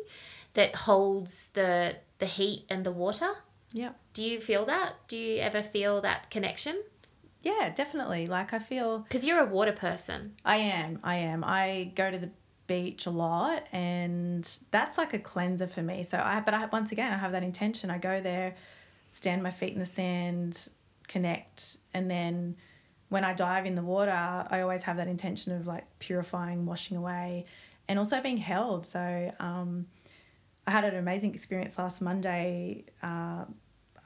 that 0.54 0.74
holds 0.74 1.48
the 1.48 1.96
the 2.18 2.26
heat 2.26 2.64
and 2.68 2.84
the 2.84 2.92
water. 2.92 3.30
Yeah. 3.72 3.90
Do 4.14 4.22
you 4.22 4.40
feel 4.40 4.64
that? 4.66 4.94
Do 5.08 5.16
you 5.16 5.40
ever 5.40 5.62
feel 5.62 6.00
that 6.02 6.30
connection? 6.30 6.82
Yeah, 7.42 7.72
definitely. 7.74 8.26
Like 8.26 8.52
I 8.52 8.58
feel 8.58 9.00
Because 9.00 9.24
you're 9.24 9.40
a 9.40 9.46
water 9.46 9.72
person. 9.72 10.34
I 10.44 10.56
am. 10.56 11.00
I 11.02 11.16
am. 11.16 11.44
I 11.44 11.92
go 11.94 12.10
to 12.10 12.18
the 12.18 12.30
beach 12.66 13.06
a 13.06 13.10
lot 13.10 13.66
and 13.72 14.48
that's 14.70 14.96
like 14.96 15.12
a 15.12 15.18
cleanser 15.18 15.66
for 15.66 15.82
me. 15.82 16.04
So 16.04 16.18
I 16.18 16.40
but 16.40 16.54
I 16.54 16.66
once 16.66 16.92
again 16.92 17.12
I 17.12 17.16
have 17.16 17.32
that 17.32 17.42
intention. 17.42 17.90
I 17.90 17.98
go 17.98 18.20
there, 18.20 18.54
stand 19.12 19.42
my 19.42 19.50
feet 19.50 19.72
in 19.72 19.78
the 19.78 19.86
sand, 19.86 20.58
connect, 21.06 21.76
and 21.94 22.10
then 22.10 22.56
when 23.12 23.24
I 23.24 23.34
dive 23.34 23.66
in 23.66 23.74
the 23.74 23.82
water, 23.82 24.10
I 24.10 24.62
always 24.62 24.84
have 24.84 24.96
that 24.96 25.06
intention 25.06 25.52
of 25.52 25.66
like 25.66 25.84
purifying, 25.98 26.64
washing 26.64 26.96
away, 26.96 27.44
and 27.86 27.98
also 27.98 28.22
being 28.22 28.38
held. 28.38 28.86
So 28.86 29.30
um, 29.38 29.86
I 30.66 30.70
had 30.70 30.84
an 30.84 30.96
amazing 30.96 31.34
experience 31.34 31.76
last 31.76 32.00
Monday. 32.00 32.86
Uh, 33.02 33.44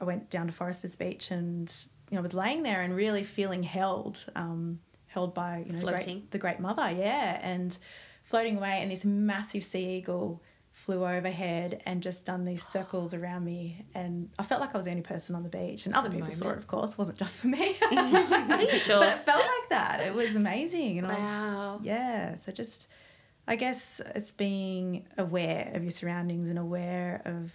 I 0.01 0.05
went 0.05 0.29
down 0.29 0.49
to 0.49 0.53
Forresters 0.53 0.97
Beach 0.97 1.31
and 1.31 1.73
you 2.11 2.17
know 2.17 2.23
was 2.23 2.35
laying 2.35 2.65
there 2.65 2.83
and 2.83 2.97
really 2.97 3.23
feeling 3.23 3.63
held, 3.63 4.27
um, 4.35 4.81
held 5.07 5.35
by 5.35 5.63
you 5.65 5.73
know 5.73 5.81
great, 5.83 6.33
the 6.33 6.39
Great 6.39 6.59
Mother, 6.59 6.91
yeah, 6.91 7.39
and 7.45 7.79
floating 8.25 8.57
away. 8.57 8.81
And 8.83 8.91
this 8.91 9.05
massive 9.05 9.63
sea 9.63 9.99
eagle 9.99 10.43
flew 10.87 11.05
overhead 11.05 11.83
and 11.85 12.01
just 12.01 12.25
done 12.25 12.45
these 12.45 12.65
circles 12.67 13.13
around 13.13 13.45
me, 13.45 13.85
and 13.93 14.31
I 14.39 14.45
felt 14.45 14.61
like 14.61 14.73
I 14.73 14.79
was 14.79 14.85
the 14.85 14.91
only 14.93 15.03
person 15.03 15.35
on 15.35 15.43
the 15.43 15.49
beach, 15.49 15.85
and 15.85 15.95
other 15.97 16.09
people 16.09 16.31
saw 16.31 16.51
it, 16.51 16.59
of 16.59 16.69
course, 16.69 16.93
it 16.93 16.99
wasn't 16.99 17.19
just 17.19 17.41
for 17.41 17.49
me. 17.49 17.77
Are 17.91 18.63
you 18.63 18.77
sure? 18.77 19.01
But 19.01 19.09
it 19.15 19.21
felt 19.21 19.41
like 19.41 19.69
that. 19.71 20.01
It 20.07 20.15
was 20.15 20.37
amazing, 20.37 20.99
and 20.99 21.07
I 21.09 21.15
Wow. 21.19 21.77
was 21.79 21.85
yeah. 21.85 22.37
So 22.39 22.53
just, 22.53 22.87
I 23.49 23.57
guess 23.57 24.01
it's 24.15 24.31
being 24.31 25.07
aware 25.19 25.73
of 25.75 25.83
your 25.83 25.91
surroundings 25.91 26.49
and 26.49 26.59
aware 26.59 27.21
of, 27.25 27.53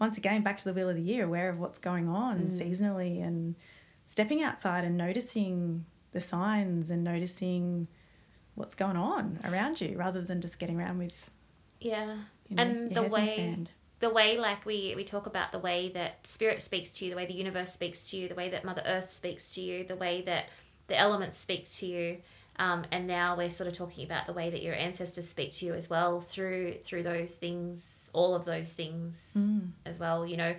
once 0.00 0.16
again, 0.16 0.42
back 0.42 0.56
to 0.58 0.64
the 0.64 0.72
wheel 0.72 0.88
of 0.88 0.96
the 0.96 1.02
year, 1.02 1.26
aware 1.26 1.50
of 1.50 1.58
what's 1.58 1.78
going 1.78 2.08
on 2.08 2.48
Mm. 2.48 2.58
seasonally, 2.62 3.22
and 3.22 3.56
stepping 4.06 4.42
outside 4.42 4.84
and 4.84 4.96
noticing 4.96 5.84
the 6.12 6.20
signs 6.22 6.90
and 6.90 7.04
noticing 7.04 7.88
what's 8.54 8.74
going 8.74 8.96
on 8.96 9.38
around 9.44 9.82
you, 9.82 9.98
rather 9.98 10.22
than 10.22 10.40
just 10.40 10.58
getting 10.58 10.78
around 10.80 10.96
with 10.96 11.30
Yeah. 11.80 12.16
You 12.48 12.56
know 12.56 12.62
and 12.62 12.94
the 12.94 13.02
way 13.02 13.56
the 14.00 14.10
way 14.10 14.36
like 14.36 14.66
we 14.66 14.92
we 14.96 15.04
talk 15.04 15.26
about 15.26 15.52
the 15.52 15.58
way 15.58 15.90
that 15.90 16.26
spirit 16.26 16.62
speaks 16.62 16.90
to 16.92 17.04
you, 17.04 17.10
the 17.10 17.16
way 17.16 17.26
the 17.26 17.32
universe 17.34 17.72
speaks 17.72 18.10
to 18.10 18.16
you, 18.16 18.28
the 18.28 18.34
way 18.34 18.48
that 18.50 18.64
Mother 18.64 18.82
Earth 18.84 19.10
speaks 19.10 19.54
to 19.54 19.60
you, 19.62 19.84
the 19.84 19.96
way 19.96 20.22
that 20.22 20.46
the 20.88 20.98
elements 20.98 21.38
speak 21.38 21.70
to 21.72 21.86
you. 21.86 22.18
Um, 22.56 22.84
and 22.92 23.06
now 23.06 23.36
we're 23.36 23.50
sort 23.50 23.68
of 23.68 23.74
talking 23.74 24.04
about 24.04 24.26
the 24.26 24.32
way 24.32 24.50
that 24.50 24.62
your 24.62 24.74
ancestors 24.74 25.28
speak 25.28 25.54
to 25.54 25.66
you 25.66 25.74
as 25.74 25.88
well 25.90 26.20
through 26.20 26.74
through 26.84 27.02
those 27.02 27.34
things, 27.34 28.10
all 28.12 28.34
of 28.34 28.44
those 28.44 28.70
things 28.72 29.14
Mm. 29.36 29.70
as 29.86 29.98
well. 29.98 30.26
You 30.26 30.36
know, 30.36 30.54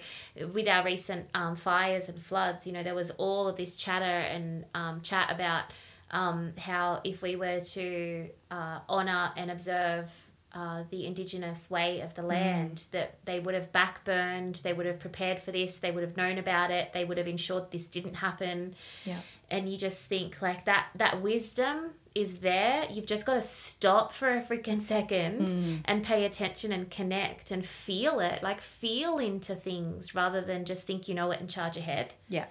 with 0.54 0.68
our 0.68 0.84
recent 0.84 1.28
um, 1.34 1.56
fires 1.56 2.10
and 2.10 2.20
floods, 2.22 2.66
you 2.66 2.74
know, 2.74 2.84
there 2.84 2.96
was 2.96 3.12
all 3.12 3.48
of 3.48 3.56
this 3.58 3.76
chatter 3.76 4.04
and 4.06 4.66
um, 4.74 5.02
chat 5.02 5.32
about 5.32 5.66
um, 6.12 6.54
how 6.58 7.02
if 7.04 7.22
we 7.22 7.36
were 7.36 7.62
to 7.62 8.28
uh, 8.52 8.80
honor 8.90 9.32
and 9.38 9.52
observe 9.52 10.10
uh, 10.56 10.84
the 10.90 11.06
indigenous 11.06 11.70
way 11.70 12.00
of 12.00 12.14
the 12.16 12.22
land, 12.24 12.86
that 12.92 13.18
they 13.26 13.40
would 13.42 13.54
have 13.54 13.72
backburned, 13.74 14.62
they 14.62 14.72
would 14.74 14.86
have 14.86 15.00
prepared 15.00 15.38
for 15.40 15.52
this, 15.52 15.78
they 15.78 15.92
would 15.92 16.02
have 16.04 16.16
known 16.18 16.38
about 16.38 16.72
it, 16.72 16.94
they 16.94 17.04
would 17.06 17.18
have 17.18 17.28
ensured 17.28 17.70
this 17.72 17.84
didn't 17.86 18.16
happen. 18.16 18.74
Yeah. 19.04 19.20
And 19.52 19.70
you 19.70 19.78
just 19.78 20.02
think 20.04 20.42
like 20.42 20.66
that 20.66 20.88
that 20.96 21.22
wisdom 21.22 21.92
is 22.16 22.38
there. 22.38 22.88
You've 22.90 23.06
just 23.06 23.26
got 23.26 23.34
to 23.36 23.42
stop 23.42 24.14
for 24.14 24.30
a 24.38 24.42
freaking 24.42 24.82
second 24.82 25.48
Mm. 25.50 25.82
and 25.86 26.02
pay 26.04 26.24
attention 26.26 26.72
and 26.72 26.90
connect 26.90 27.52
and 27.52 27.64
feel 27.66 28.22
it. 28.22 28.42
Like 28.42 28.62
feel 28.62 29.18
into 29.20 29.54
things 29.56 30.16
rather 30.16 30.40
than 30.42 30.64
just 30.66 30.88
think 30.88 31.08
you 31.10 31.14
know 31.16 31.32
it 31.32 31.42
and 31.42 31.50
charge 31.50 31.76
ahead. 31.78 32.14
Yeah, 32.30 32.46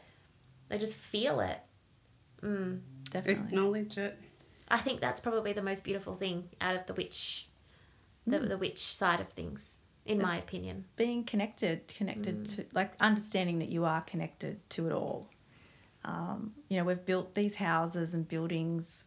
They 0.69 0.77
just 0.79 0.95
feel 0.97 1.41
it. 1.41 1.59
Mm. 2.43 2.81
definitely. 3.11 3.45
Acknowledge 3.49 3.97
it. 3.97 4.19
I 4.69 4.77
think 4.79 5.01
that's 5.01 5.21
probably 5.21 5.53
the 5.55 5.63
most 5.63 5.85
beautiful 5.85 6.15
thing 6.15 6.49
out 6.61 6.75
of 6.77 6.87
the 6.87 6.95
witch, 6.95 7.49
the, 8.27 8.39
hmm. 8.39 8.49
the 8.49 8.59
witch 8.59 8.95
side 8.95 9.21
of 9.21 9.29
things. 9.31 9.79
in 10.07 10.19
my 10.19 10.37
opinion. 10.39 10.85
being 10.97 11.25
connected, 11.25 11.89
connected 11.89 12.45
mm. 12.45 12.57
to 12.57 12.67
like 12.75 12.93
understanding 13.01 13.59
that 13.61 13.71
you 13.71 13.85
are 13.85 14.03
connected 14.03 14.59
to 14.71 14.87
it 14.87 14.93
all. 14.93 15.31
Um, 16.05 16.53
you 16.69 16.77
know, 16.77 16.85
we've 16.85 17.05
built 17.05 17.35
these 17.35 17.57
houses 17.57 18.13
and 18.13 18.29
buildings 18.29 19.05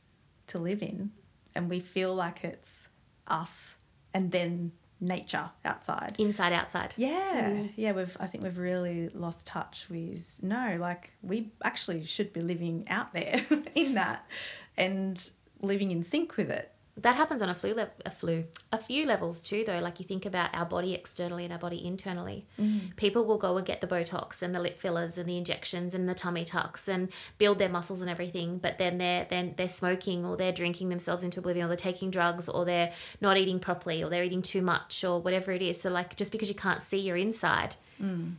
to 0.48 0.58
live 0.58 0.82
in, 0.82 1.12
and 1.54 1.70
we 1.70 1.80
feel 1.80 2.16
like 2.16 2.44
it's 2.44 2.90
us 3.28 3.76
and 4.14 4.32
then 4.32 4.72
nature 5.00 5.50
outside. 5.64 6.16
Inside, 6.18 6.54
outside. 6.54 6.94
Yeah, 6.98 7.50
mm. 7.52 7.72
yeah. 7.76 7.92
We've 7.92 8.16
I 8.20 8.28
think 8.28 8.44
we've 8.44 8.58
really 8.58 9.10
lost 9.10 9.46
touch 9.46 9.88
with 9.90 10.24
no, 10.42 10.78
like 10.80 11.14
we 11.22 11.52
actually 11.64 12.06
should 12.06 12.34
be 12.34 12.42
living 12.42 12.86
out 12.90 13.14
there 13.14 13.46
in 13.76 13.94
that, 13.96 14.26
and 14.76 15.30
living 15.62 15.92
in 15.92 16.04
sync 16.04 16.38
with 16.38 16.50
it. 16.50 16.72
That 16.98 17.16
happens 17.16 17.44
on 17.44 17.50
a 17.50 17.54
flu, 17.54 17.76
a 18.06 18.10
flu, 18.10 18.46
a 18.72 18.78
few 18.80 19.06
levels 19.06 19.42
too, 19.44 19.64
though. 19.64 19.80
Like 19.80 20.00
you 20.00 20.06
think 20.06 20.26
about 20.26 20.50
our 20.54 20.66
body 20.66 20.96
externally 20.96 21.44
and 21.44 21.54
our 21.54 21.60
body 21.60 21.86
internally. 21.86 22.48
Mm-hmm. 22.60 22.96
People 22.96 23.26
will 23.26 23.38
go 23.38 23.56
and 23.58 23.66
get 23.66 23.82
the 23.82 23.88
Botox 23.88 24.42
and 24.42 24.56
the 24.56 24.60
lip 24.60 24.80
fillers 24.80 25.18
and 25.18 25.30
the 25.30 25.38
injections 25.38 25.94
and 25.94 26.10
the 26.10 26.16
tummy 26.16 26.44
tucks 26.44 26.88
and 26.88 27.10
build 27.38 27.60
their 27.60 27.70
muscles 27.70 28.02
and 28.02 28.10
everything. 28.10 28.58
But 28.58 28.80
then 28.80 28.98
they're 28.98 29.28
then 29.30 29.54
they're 29.58 29.68
smoking 29.68 30.26
or 30.26 30.38
they're 30.38 30.52
drinking 30.52 30.90
themselves 30.90 31.24
into 31.24 31.40
oblivion 31.40 31.66
or 31.66 31.68
they're 31.68 31.78
taking 31.78 32.10
drugs 32.10 32.50
or 32.50 32.66
they're 32.66 32.92
not 33.22 33.38
eating 33.38 33.60
properly 33.60 34.04
or 34.04 34.10
they're 34.10 34.24
eating 34.24 34.42
too 34.42 34.64
much 34.64 35.04
or 35.04 35.22
whatever 35.22 35.52
it 35.52 35.62
is. 35.62 35.80
So 35.80 35.92
like 35.92 36.16
just 36.16 36.32
because 36.32 36.50
you 36.50 36.56
can't 36.56 36.82
see 36.82 37.00
your 37.00 37.18
inside, 37.18 37.76
mm. 38.02 38.34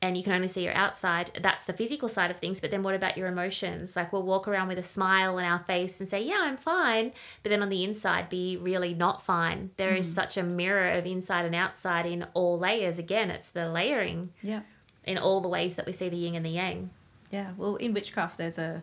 And 0.00 0.16
you 0.16 0.22
can 0.22 0.32
only 0.32 0.46
see 0.48 0.62
your 0.64 0.74
outside 0.74 1.30
that's 1.40 1.64
the 1.64 1.72
physical 1.72 2.08
side 2.08 2.30
of 2.30 2.36
things 2.38 2.60
but 2.60 2.70
then 2.70 2.82
what 2.82 2.94
about 2.94 3.16
your 3.18 3.26
emotions 3.28 3.96
like 3.96 4.12
we'll 4.12 4.22
walk 4.22 4.46
around 4.46 4.68
with 4.68 4.78
a 4.78 4.82
smile 4.82 5.36
on 5.38 5.44
our 5.44 5.58
face 5.60 5.98
and 6.00 6.08
say 6.08 6.22
yeah 6.22 6.38
i'm 6.42 6.56
fine 6.56 7.12
but 7.42 7.50
then 7.50 7.62
on 7.62 7.68
the 7.68 7.82
inside 7.82 8.28
be 8.28 8.56
really 8.56 8.94
not 8.94 9.20
fine 9.22 9.70
There 9.76 9.94
is 9.94 10.12
such 10.12 10.36
a 10.36 10.42
mirror 10.42 10.90
of 10.92 11.04
inside 11.06 11.44
and 11.46 11.54
outside 11.54 12.06
in 12.06 12.26
all 12.34 12.58
layers 12.58 12.98
again 12.98 13.30
it's 13.30 13.50
the 13.50 13.68
layering 13.68 14.30
Yeah, 14.42 14.62
in 15.04 15.18
all 15.18 15.40
the 15.40 15.48
ways 15.48 15.74
that 15.76 15.86
we 15.86 15.92
see 15.92 16.08
the 16.08 16.16
yin 16.16 16.34
and 16.36 16.46
the 16.46 16.50
yang 16.50 16.90
yeah. 17.30 17.52
Well, 17.56 17.76
in 17.76 17.94
witchcraft, 17.94 18.36
there's 18.36 18.58
a 18.58 18.82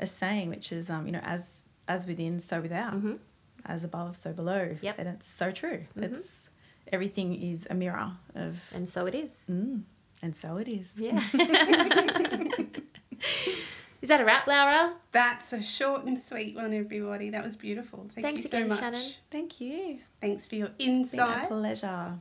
a 0.00 0.06
saying 0.06 0.48
which 0.48 0.72
is 0.72 0.88
um, 0.88 1.04
you 1.06 1.12
know, 1.12 1.20
as 1.22 1.60
as 1.86 2.06
within, 2.06 2.40
so 2.40 2.62
without, 2.62 2.94
Mhm. 2.94 3.18
as 3.66 3.84
above, 3.84 4.16
so 4.16 4.32
below. 4.32 4.76
Yep. 4.80 4.98
and 4.98 5.08
it's 5.10 5.28
so 5.28 5.50
true. 5.52 5.84
Mhm. 5.94 6.02
It's 6.18 6.48
everything 6.90 7.34
is 7.40 7.66
a 7.68 7.74
mirror 7.74 8.12
of, 8.34 8.56
and 8.74 8.88
so 8.88 9.04
it 9.04 9.14
is 9.14 9.32
mm, 9.50 9.82
and 10.22 10.34
so 10.34 10.56
it 10.56 10.68
is. 10.68 10.92
yeah 10.96 11.16
is 14.02 14.08
that 14.08 14.20
a 14.20 14.24
wrap 14.24 14.46
laura 14.46 14.94
That's 15.12 15.52
a 15.52 15.62
short 15.62 16.04
and 16.04 16.18
sweet 16.18 16.54
one, 16.56 16.72
everybody. 16.74 17.30
That 17.30 17.44
was 17.44 17.56
beautiful. 17.56 18.06
Thank 18.14 18.24
Thanks 18.26 18.42
you 18.44 18.48
so 18.50 18.64
much. 18.66 18.78
Shannon. 18.80 19.10
Thank 19.30 19.60
you. 19.60 19.98
Thanks 20.20 20.46
for 20.46 20.56
your 20.56 20.68
It's 20.78 20.84
been 20.84 20.88
a 20.90 20.92
insight. 20.98 21.48
pleasure. 21.48 22.18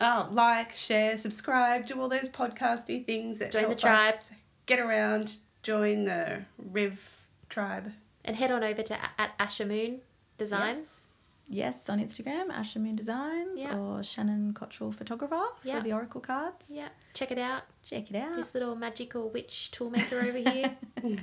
Oh, 0.00 0.28
like, 0.32 0.72
share, 0.74 1.16
subscribe, 1.16 1.86
do 1.86 2.00
all 2.00 2.08
those 2.08 2.28
podcasty 2.28 3.06
things 3.06 3.38
that 3.38 3.52
Join 3.52 3.68
the 3.68 3.76
tribe. 3.76 4.14
us 4.14 4.30
get 4.66 4.80
around. 4.80 5.36
Join 5.62 6.04
the 6.04 6.42
Riv 6.58 7.26
tribe. 7.48 7.92
and 8.24 8.36
head 8.36 8.50
on 8.50 8.62
over 8.64 8.82
to 8.82 8.94
a- 8.94 9.20
at 9.20 9.30
asher 9.38 9.64
moon 9.64 10.00
designs 10.36 10.78
Yes, 10.80 11.03
on 11.50 11.98
Instagram, 12.00 12.50
Asher 12.50 12.78
Moon 12.80 12.96
Designs 12.96 13.58
Yeah. 13.60 13.76
or 13.76 14.02
Shannon 14.02 14.52
Cottrell 14.54 14.92
Photographer 14.92 15.42
Yeah. 15.62 15.78
for 15.78 15.84
the 15.84 15.92
Oracle 15.92 16.20
cards. 16.20 16.70
yeah 16.72 16.88
check 17.12 17.30
it 17.30 17.38
out 17.38 17.62
Check 17.84 18.10
it 18.10 18.16
out. 18.16 18.36
this 18.36 18.54
little 18.54 18.74
magical 18.76 19.30
witch 19.30 19.70
toolmaker 19.72 20.24
over 20.24 20.38
here. 20.50 20.76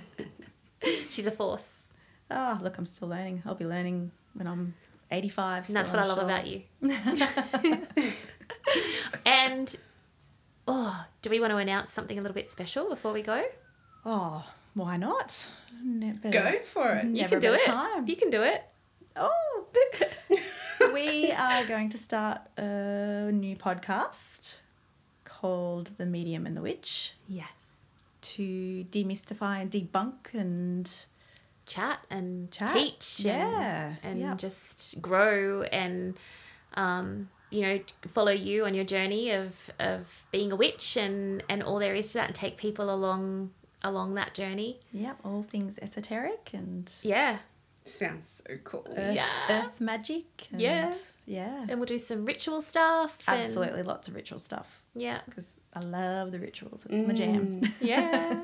She's 1.09 1.27
a 1.27 1.31
force. 1.31 1.83
Oh, 2.29 2.59
look, 2.61 2.77
I'm 2.77 2.85
still 2.85 3.07
learning. 3.09 3.43
I'll 3.45 3.55
be 3.55 3.65
learning 3.65 4.11
when 4.35 4.47
I'm 4.47 4.73
85. 5.11 5.67
And 5.67 5.75
that's 5.75 5.89
still, 5.89 5.99
what 5.99 6.07
I 6.07 6.11
I'm 6.11 6.17
love 6.17 6.63
sure. 6.81 6.89
about 6.89 8.07
you. 8.07 8.07
and 9.25 9.75
oh, 10.67 11.05
do 11.21 11.29
we 11.29 11.39
want 11.39 11.51
to 11.51 11.57
announce 11.57 11.91
something 11.91 12.17
a 12.17 12.21
little 12.21 12.35
bit 12.35 12.49
special 12.49 12.87
before 12.89 13.11
we 13.11 13.21
go? 13.21 13.43
Oh, 14.05 14.45
why 14.73 14.97
not? 14.97 15.45
Ne- 15.83 16.13
better- 16.13 16.31
Go 16.31 16.59
for 16.63 16.93
it. 16.95 17.05
You 17.07 17.27
can 17.27 17.39
do 17.39 17.53
it. 17.53 17.61
Time. 17.65 18.07
You 18.07 18.15
can 18.15 18.29
do 18.29 18.41
it. 18.41 18.63
Oh, 19.15 19.65
we 20.93 21.31
are 21.31 21.65
going 21.65 21.89
to 21.89 21.97
start 21.97 22.41
a 22.57 23.29
new 23.31 23.55
podcast 23.55 24.55
called 25.25 25.91
The 25.97 26.05
Medium 26.05 26.45
and 26.45 26.55
the 26.55 26.61
Witch 26.61 27.13
Yes. 27.27 27.49
to 28.21 28.85
demystify 28.91 29.61
and 29.61 29.71
debunk 29.71 30.33
and 30.33 30.89
Chat 31.65 31.99
and 32.09 32.51
Chat. 32.51 32.69
teach. 32.69 33.19
and- 33.19 33.25
Yeah, 33.25 33.95
And, 34.03 34.19
yeah. 34.19 34.35
just 34.35 35.01
grow 35.01 35.63
and 35.63 36.17
um, 36.75 37.29
you 37.49 37.61
know 37.63 37.79
follow 38.07 38.31
you 38.31 38.63
on 38.65 38.73
your 38.73 38.85
journey 38.85 39.31
of 39.31 39.69
of 39.79 40.23
being 40.31 40.53
a 40.53 40.55
witch 40.55 40.95
and 40.95 41.43
and 41.49 41.61
all 41.61 41.79
there 41.79 41.93
is 41.95 42.07
to 42.09 42.13
that 42.19 42.27
and 42.27 42.35
take 42.35 42.55
people 42.55 42.93
along 42.93 43.51
along 43.83 44.13
that 44.13 44.33
journey. 44.33 44.79
yeah, 44.93 45.13
all 45.25 45.43
things 45.43 45.77
esoteric 45.81 46.51
and 46.53 46.89
Yeah. 47.01 47.39
Sounds 47.85 48.41
so 48.47 48.55
cool. 48.63 48.85
earth, 48.95 49.15
Yeah. 49.15 49.27
earth 49.49 49.81
magic. 49.81 50.47
And, 50.51 50.61
Yeah. 50.61 50.93
Yeah. 51.25 51.65
And 51.69 51.79
we'll 51.79 51.85
do 51.85 51.99
some 51.99 52.25
ritual 52.25 52.61
stuff. 52.61 53.17
and- 53.27 53.41
Absolutely, 53.45 53.83
lots 53.83 54.07
of 54.07 54.15
ritual 54.15 54.39
stuff 54.39 54.83
yeah. 54.95 55.21
because 55.25 55.45
I 55.73 55.79
love 55.79 56.31
the 56.31 56.39
rituals. 56.39 56.85
It's 56.89 57.07
my 57.07 57.13
jam. 57.13 57.61
Mm. 57.61 57.71
Yeah. 57.81 58.41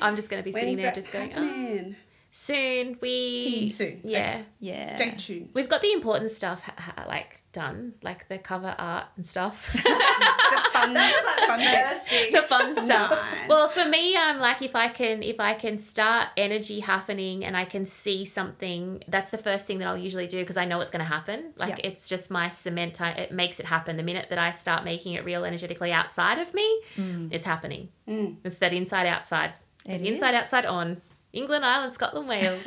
I'm 0.00 0.16
just 0.16 0.28
going 0.28 0.42
to 0.42 0.44
be 0.44 0.50
sitting 0.52 0.70
When's 0.76 0.80
there 0.80 0.92
just 0.92 1.12
going, 1.12 1.32
oh. 1.36 1.42
happening? 1.44 1.96
soon. 2.32 2.98
We. 3.00 3.68
Soon. 3.68 4.00
Yeah. 4.02 4.42
Yeah. 4.58 4.96
Stay 4.96 5.12
tuned. 5.16 5.50
We've 5.54 5.68
got 5.68 5.82
the 5.82 5.92
important 5.92 6.30
stuff 6.32 6.62
ha- 6.62 6.74
ha- 6.96 7.04
like 7.06 7.42
done, 7.52 7.94
like 8.02 8.26
the 8.28 8.38
cover 8.38 8.74
art 8.76 9.06
and 9.16 9.24
stuff. 9.26 9.70
the 10.92 11.46
fun, 11.46 12.32
the 12.32 12.42
fun 12.48 12.74
stuff. 12.84 13.10
Nice. 13.10 13.48
Well, 13.48 13.68
for 13.68 13.84
me, 13.88 14.16
I'm 14.16 14.38
like 14.38 14.60
if 14.62 14.74
I 14.76 14.88
can 14.88 15.22
if 15.22 15.40
I 15.40 15.54
can 15.54 15.78
start 15.78 16.28
energy 16.36 16.80
happening 16.80 17.44
and 17.44 17.56
I 17.56 17.64
can 17.64 17.86
see 17.86 18.24
something, 18.24 19.02
that's 19.08 19.30
the 19.30 19.38
first 19.38 19.66
thing 19.66 19.78
that 19.78 19.88
I'll 19.88 19.96
usually 19.96 20.26
do 20.26 20.38
because 20.40 20.56
I 20.56 20.64
know 20.64 20.80
it's 20.80 20.90
going 20.90 21.04
to 21.04 21.10
happen. 21.10 21.52
Like 21.56 21.70
Yeah. 21.78 21.90
it's 21.90 22.08
just 22.08 22.30
my 22.30 22.48
cement. 22.48 23.00
I, 23.00 23.10
it 23.10 23.32
makes 23.32 23.60
it 23.60 23.66
happen. 23.66 23.96
The 23.96 24.02
minute 24.02 24.26
that 24.30 24.38
I 24.38 24.50
start 24.50 24.84
making 24.84 25.14
it 25.14 25.24
real 25.24 25.44
energetically 25.44 25.92
outside 25.92 26.38
of 26.38 26.52
me, 26.54 26.80
it's 27.30 27.46
happening. 27.46 27.88
Mm. 28.08 28.36
It's 28.44 28.58
that 28.58 28.72
inside 28.72 29.06
outside, 29.06 29.52
It 29.86 30.02
inside 30.02 30.34
is. 30.34 30.42
outside 30.42 30.66
on. 30.66 31.00
England, 31.32 31.64
Ireland, 31.64 31.92
Scotland, 31.92 32.28
Wales. 32.28 32.62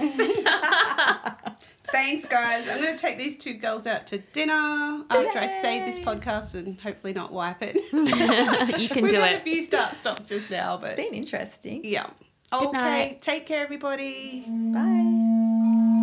Thanks, 2.08 2.24
guys. 2.24 2.70
I'm 2.70 2.82
going 2.82 2.96
to 2.96 3.02
take 3.02 3.18
these 3.18 3.36
two 3.36 3.56
girls 3.56 3.86
out 3.86 4.08
to 4.08 4.20
dinner 4.32 5.04
after 5.10 5.40
I 5.40 5.48
save 5.62 5.86
this 5.86 6.00
podcast 6.00 6.56
and 6.56 6.80
hopefully 6.80 7.12
not 7.12 7.34
wipe 7.34 7.58
it. 7.62 7.76
you 8.80 8.88
can 8.88 9.04
We've 9.04 9.12
do 9.12 9.20
had 9.20 9.34
a 9.34 9.36
it. 9.36 9.42
few 9.42 9.62
start 9.62 9.98
stops 9.98 10.26
just 10.26 10.50
now, 10.50 10.78
but 10.78 10.92
It's 10.98 11.02
been 11.04 11.14
interesting. 11.14 11.82
yeah. 11.84 12.08
Good 12.50 12.68
okay. 12.70 12.78
night. 12.78 13.22
Take 13.22 13.46
care, 13.46 13.62
everybody. 13.62 14.46
Bye. 14.48 15.04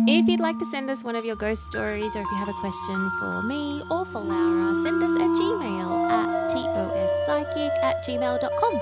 If 0.07 0.27
you'd 0.27 0.39
like 0.39 0.59
to 0.59 0.65
send 0.67 0.91
us 0.91 1.03
one 1.03 1.15
of 1.15 1.25
your 1.25 1.37
ghost 1.37 1.65
stories 1.65 2.15
or 2.15 2.21
if 2.21 2.27
you 2.31 2.37
have 2.37 2.49
a 2.49 2.53
question 2.61 3.09
for 3.19 3.41
me 3.41 3.81
or 3.89 4.05
for 4.05 4.19
Laura, 4.19 4.75
send 4.83 5.01
us 5.01 5.09
a 5.09 5.25
Gmail 5.41 6.11
at 6.11 6.51
tospsychic 6.51 7.83
at 7.83 8.05
gmail.com. 8.05 8.79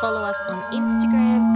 Follow 0.00 0.22
us 0.22 0.36
on 0.48 0.72
Instagram 0.72 1.54